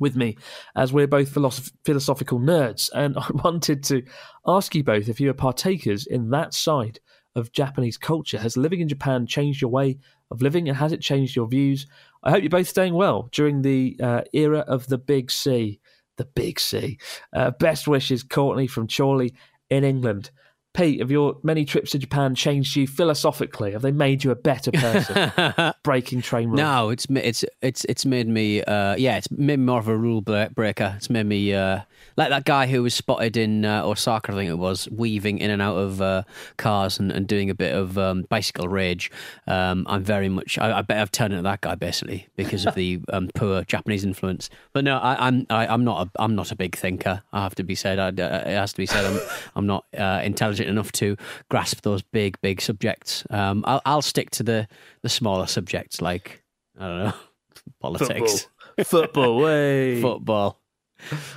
With 0.01 0.17
me, 0.17 0.37
as 0.77 0.93
we're 0.93 1.07
both 1.07 1.33
philosoph- 1.33 1.73
philosophical 1.85 2.39
nerds, 2.39 2.91
and 2.95 3.17
I 3.19 3.29
wanted 3.45 3.83
to 3.85 4.03
ask 4.47 4.75
you 4.75 4.85
both 4.85 5.09
if 5.09 5.21
you 5.21 5.31
are 5.31 5.35
partakers 5.35 6.07
in 6.07 6.31
that 6.31 6.55
side 6.55 7.01
of 7.35 7.53
Japanese 7.53 7.97
culture. 7.97 8.39
Has 8.39 8.57
living 8.57 8.81
in 8.81 8.89
Japan 8.89 9.27
changed 9.27 9.63
your 9.63 9.71
way 9.71 9.99
of 10.31 10.43
living, 10.43 10.69
and 10.69 10.77
has 10.77 10.93
it 10.93 11.01
changed 11.01 11.37
your 11.37 11.49
views? 11.49 11.87
I 12.23 12.31
hope 12.31 12.43
you're 12.43 12.51
both 12.51 12.69
staying 12.69 12.95
well 12.95 13.29
during 13.33 13.63
the 13.63 13.97
uh, 14.03 14.23
era 14.33 14.61
of 14.61 14.87
the 14.89 14.99
Big 14.99 15.31
C. 15.31 15.81
The 16.17 16.25
Big 16.25 16.59
C. 16.59 16.99
Uh, 17.33 17.53
best 17.53 17.87
wishes, 17.87 18.23
Courtney 18.23 18.67
from 18.67 18.89
Chorley 18.89 19.35
in 19.71 19.85
England. 19.85 20.31
Pete, 20.75 21.01
have 21.01 21.11
your 21.11 21.39
many 21.43 21.65
trips 21.65 21.91
to 21.93 21.99
Japan 21.99 22.35
changed 22.35 22.77
you 22.77 22.87
philosophically? 22.87 23.73
Have 23.73 23.83
they 23.83 23.91
made 23.91 24.23
you 24.23 24.31
a 24.31 24.37
better 24.37 24.71
person? 24.71 25.75
Breaking 25.83 26.23
train 26.23 26.49
rules. 26.49 26.59
No, 26.59 26.91
it's 26.91 27.07
it's 27.11 27.45
it's 27.63 27.85
it's 27.87 28.07
made 28.07 28.29
me 28.29 28.63
uh, 28.63 28.95
yeah, 28.97 29.17
it's 29.17 29.31
made 29.31 29.59
me 29.59 29.65
more 29.65 29.81
of 29.81 29.89
a 29.89 29.97
rule 29.97 30.21
breaker. 30.21 30.95
It's 30.97 31.11
made 31.11 31.27
me 31.27 31.55
uh, 31.55 31.81
like 32.17 32.31
that 32.31 32.45
guy 32.45 32.67
who 32.67 32.83
was 32.83 32.95
spotted 32.95 33.37
in 33.37 33.65
uh, 33.65 33.85
Osaka, 33.85 34.33
I 34.33 34.35
think 34.35 34.51
it 34.51 34.59
was, 34.59 34.89
weaving 34.91 35.39
in 35.39 35.51
and 35.51 35.63
out 35.63 35.77
of 35.77 36.03
uh, 36.03 36.23
cars 36.57 36.99
and, 36.99 37.13
and 37.13 37.27
doing 37.27 37.49
a 37.49 37.55
bit 37.55 37.75
of 37.75 37.97
um, 37.97 38.25
bicycle 38.29 38.69
rage. 38.69 39.11
Um, 39.47 39.87
I'm 39.89 40.03
very 40.03 40.29
much. 40.29 40.59
I, 40.59 40.79
I 40.79 40.83
bet 40.83 40.99
I've 40.99 41.13
turned 41.13 41.33
into 41.33 41.45
that 41.45 41.61
guy 41.61 41.75
basically 41.77 42.29
because 42.37 42.67
of 42.67 42.75
the 42.75 43.01
um, 43.13 43.31
poor 43.35 43.63
Japanese 43.65 44.05
influence. 44.05 44.51
But 44.73 44.85
no, 44.85 44.99
I, 44.99 45.27
I'm 45.27 45.47
I, 45.51 45.67
I'm 45.67 45.85
not 45.85 46.07
a 46.07 46.23
I'm 46.23 46.35
not 46.35 46.53
a 46.53 46.57
big 46.57 46.77
thinker. 46.77 47.23
I 47.33 47.43
have 47.43 47.55
to 47.57 47.65
be 47.65 47.75
said. 47.75 47.99
I, 47.99 48.09
uh, 48.09 48.43
it 48.47 48.57
has 48.57 48.73
to 48.73 48.79
be 48.79 48.87
said. 48.87 49.05
I'm 49.05 49.21
I'm 49.57 49.67
not 49.67 49.85
uh, 49.97 50.21
intelligent 50.59 50.69
enough 50.71 50.93
to 50.93 51.17
grasp 51.51 51.83
those 51.83 52.03
big 52.03 52.41
big 52.41 52.61
subjects. 52.61 53.25
Um, 53.31 53.65
I'll 53.67 53.83
I'll 53.85 54.03
stick 54.03 54.31
to 54.33 54.43
the 54.43 54.69
the 55.03 55.09
smaller 55.09 55.47
subjects 55.47 56.01
like 56.01 56.43
I 56.79 56.87
don't 56.87 57.05
know 57.05 57.15
politics, 57.81 58.49
Football, 58.85 59.39
way. 59.43 60.01
football, 60.01 60.61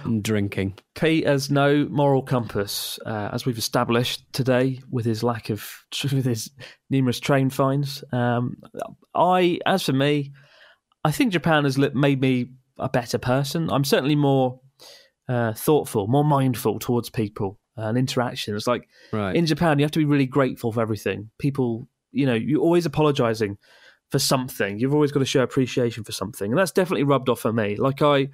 and 0.03 0.23
drinking. 0.23 0.77
Pete 0.95 1.25
has 1.25 1.49
no 1.49 1.87
moral 1.89 2.21
compass, 2.23 2.99
uh, 3.05 3.29
as 3.33 3.45
we've 3.45 3.57
established 3.57 4.23
today, 4.33 4.79
with 4.89 5.05
his 5.05 5.23
lack 5.23 5.49
of, 5.49 5.67
with 6.03 6.25
his 6.25 6.51
numerous 6.89 7.19
train 7.19 7.49
fines. 7.49 8.03
Um, 8.11 8.57
I, 9.15 9.59
as 9.65 9.83
for 9.83 9.93
me, 9.93 10.33
I 11.03 11.11
think 11.11 11.33
Japan 11.33 11.63
has 11.63 11.77
made 11.77 12.21
me 12.21 12.51
a 12.77 12.89
better 12.89 13.17
person. 13.17 13.69
I'm 13.71 13.83
certainly 13.83 14.15
more 14.15 14.61
uh, 15.27 15.53
thoughtful, 15.53 16.07
more 16.07 16.23
mindful 16.25 16.79
towards 16.79 17.09
people 17.09 17.57
and 17.75 17.97
interactions. 17.97 18.67
Like 18.67 18.87
Right. 19.11 19.35
in 19.35 19.45
Japan, 19.45 19.79
you 19.79 19.85
have 19.85 19.91
to 19.91 19.99
be 19.99 20.05
really 20.05 20.25
grateful 20.25 20.71
for 20.71 20.81
everything. 20.81 21.29
People, 21.37 21.87
you 22.11 22.25
know, 22.25 22.33
you're 22.33 22.61
always 22.61 22.85
apologizing 22.85 23.57
for 24.09 24.19
something. 24.19 24.77
You've 24.79 24.93
always 24.93 25.11
got 25.11 25.19
to 25.19 25.25
show 25.25 25.41
appreciation 25.41 26.03
for 26.03 26.11
something, 26.11 26.51
and 26.51 26.59
that's 26.59 26.71
definitely 26.71 27.03
rubbed 27.03 27.29
off 27.29 27.45
on 27.45 27.55
me. 27.55 27.77
Like 27.77 28.01
I, 28.01 28.29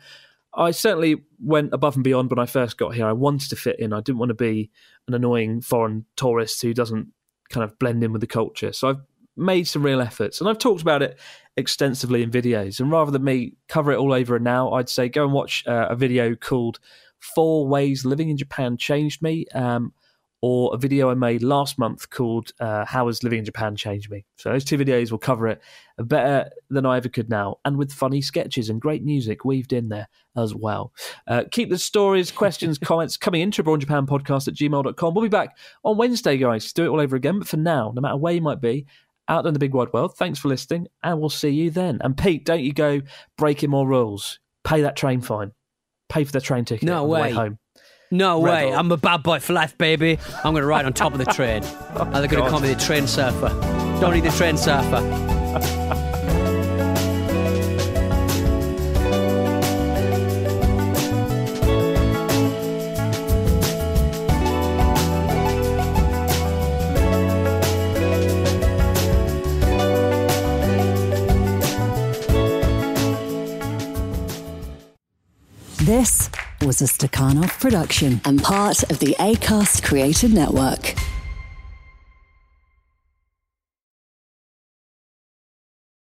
I 0.53 0.71
certainly 0.71 1.23
went 1.39 1.73
above 1.73 1.95
and 1.95 2.03
beyond 2.03 2.31
when 2.31 2.39
I 2.39 2.47
first 2.47 2.77
got 2.77 2.95
here. 2.95 3.05
I 3.05 3.13
wanted 3.13 3.49
to 3.49 3.55
fit 3.55 3.79
in. 3.79 3.93
I 3.93 4.01
didn't 4.01 4.17
want 4.17 4.29
to 4.29 4.35
be 4.35 4.71
an 5.07 5.13
annoying 5.13 5.61
foreign 5.61 6.05
tourist 6.15 6.61
who 6.63 6.73
doesn't 6.73 7.09
kind 7.49 7.63
of 7.63 7.77
blend 7.77 8.03
in 8.03 8.11
with 8.11 8.21
the 8.21 8.27
culture. 8.27 8.73
So 8.73 8.89
I've 8.89 9.01
made 9.35 9.67
some 9.67 9.83
real 9.83 10.01
efforts, 10.01 10.41
and 10.41 10.49
I've 10.49 10.57
talked 10.57 10.81
about 10.81 11.03
it 11.03 11.19
extensively 11.55 12.23
in 12.23 12.31
videos. 12.31 12.79
And 12.79 12.91
rather 12.91 13.11
than 13.11 13.23
me 13.23 13.53
cover 13.67 13.91
it 13.91 13.97
all 13.97 14.13
over 14.13 14.39
now, 14.39 14.71
I'd 14.73 14.89
say 14.89 15.09
go 15.09 15.23
and 15.23 15.33
watch 15.33 15.63
uh, 15.67 15.87
a 15.89 15.95
video 15.95 16.33
called 16.35 16.79
Four 17.19 17.67
Ways 17.67 18.05
Living 18.05 18.29
in 18.29 18.37
Japan 18.37 18.77
Changed 18.77 19.21
Me. 19.21 19.45
Um, 19.53 19.93
or 20.41 20.73
a 20.73 20.77
video 20.77 21.09
I 21.09 21.15
made 21.15 21.41
last 21.41 21.79
month 21.79 22.09
called 22.09 22.51
uh, 22.59 22.85
How 22.85 23.07
Has 23.07 23.23
Living 23.23 23.39
in 23.39 23.45
Japan 23.45 23.75
Changed 23.75 24.11
Me? 24.11 24.23
So 24.37 24.51
those 24.51 24.63
two 24.63 24.77
videos 24.77 25.11
will 25.11 25.17
cover 25.17 25.47
it 25.47 25.61
better 25.97 26.49
than 26.69 26.85
I 26.85 26.97
ever 26.97 27.09
could 27.09 27.29
now, 27.29 27.57
and 27.65 27.77
with 27.77 27.91
funny 27.91 28.21
sketches 28.21 28.69
and 28.69 28.79
great 28.79 29.03
music 29.03 29.45
weaved 29.45 29.73
in 29.73 29.89
there 29.89 30.07
as 30.35 30.53
well. 30.53 30.93
Uh, 31.27 31.43
keep 31.51 31.69
the 31.69 31.77
stories, 31.77 32.31
questions, 32.31 32.77
comments 32.83 33.17
coming 33.17 33.41
into 33.41 33.61
Abroad 33.61 33.81
Japan 33.81 34.05
podcast 34.05 34.47
at 34.47 34.53
gmail.com. 34.53 35.13
We'll 35.13 35.23
be 35.23 35.29
back 35.29 35.57
on 35.83 35.97
Wednesday, 35.97 36.37
guys, 36.37 36.67
to 36.67 36.73
do 36.73 36.85
it 36.85 36.89
all 36.89 37.01
over 37.01 37.15
again. 37.15 37.39
But 37.39 37.47
for 37.47 37.57
now, 37.57 37.91
no 37.95 38.01
matter 38.01 38.17
where 38.17 38.33
you 38.33 38.41
might 38.41 38.61
be, 38.61 38.85
out 39.27 39.45
in 39.45 39.53
the 39.53 39.59
big 39.59 39.73
wide 39.73 39.91
world, 39.91 40.15
thanks 40.15 40.39
for 40.39 40.47
listening, 40.49 40.87
and 41.03 41.19
we'll 41.19 41.29
see 41.29 41.49
you 41.49 41.71
then. 41.71 41.99
And 42.01 42.15
Pete, 42.15 42.45
don't 42.45 42.63
you 42.63 42.73
go 42.73 43.01
breaking 43.37 43.71
more 43.71 43.87
rules. 43.87 44.39
Pay 44.63 44.81
that 44.81 44.95
train 44.95 45.21
fine. 45.21 45.51
Pay 46.09 46.23
for 46.23 46.31
the 46.31 46.41
train 46.41 46.65
ticket 46.65 46.85
No 46.85 46.95
on 46.95 47.01
the 47.03 47.07
way 47.07 47.21
way. 47.21 47.31
home. 47.31 47.59
No 48.09 48.39
way! 48.39 48.73
I'm 48.73 48.89
a 48.91 48.95
bad 48.97 49.21
boy 49.21 49.39
for 49.39 49.51
life, 49.51 49.77
baby. 49.77 50.17
I'm 50.43 50.53
going 50.53 50.61
to 50.61 50.65
ride 50.67 50.85
on 50.85 50.93
top 50.93 51.11
of 51.11 51.17
the 51.19 51.25
train. 51.25 51.61
and 51.95 52.15
they're 52.15 52.27
going 52.27 52.41
to 52.43 52.49
call 52.49 52.61
me 52.61 52.73
the 52.73 52.79
train 52.79 53.05
surfer. 53.05 53.49
Don't 53.99 54.13
need 54.13 54.23
the 54.23 54.31
train 54.31 54.55
surfer. 54.55 55.01
A 76.81 76.85
Stakhanov 76.85 77.59
production 77.59 78.21
and 78.25 78.41
part 78.41 78.83
of 78.91 78.99
the 78.99 79.15
ACAST 79.19 79.83
Creative 79.83 80.31
Network. 80.31 81.06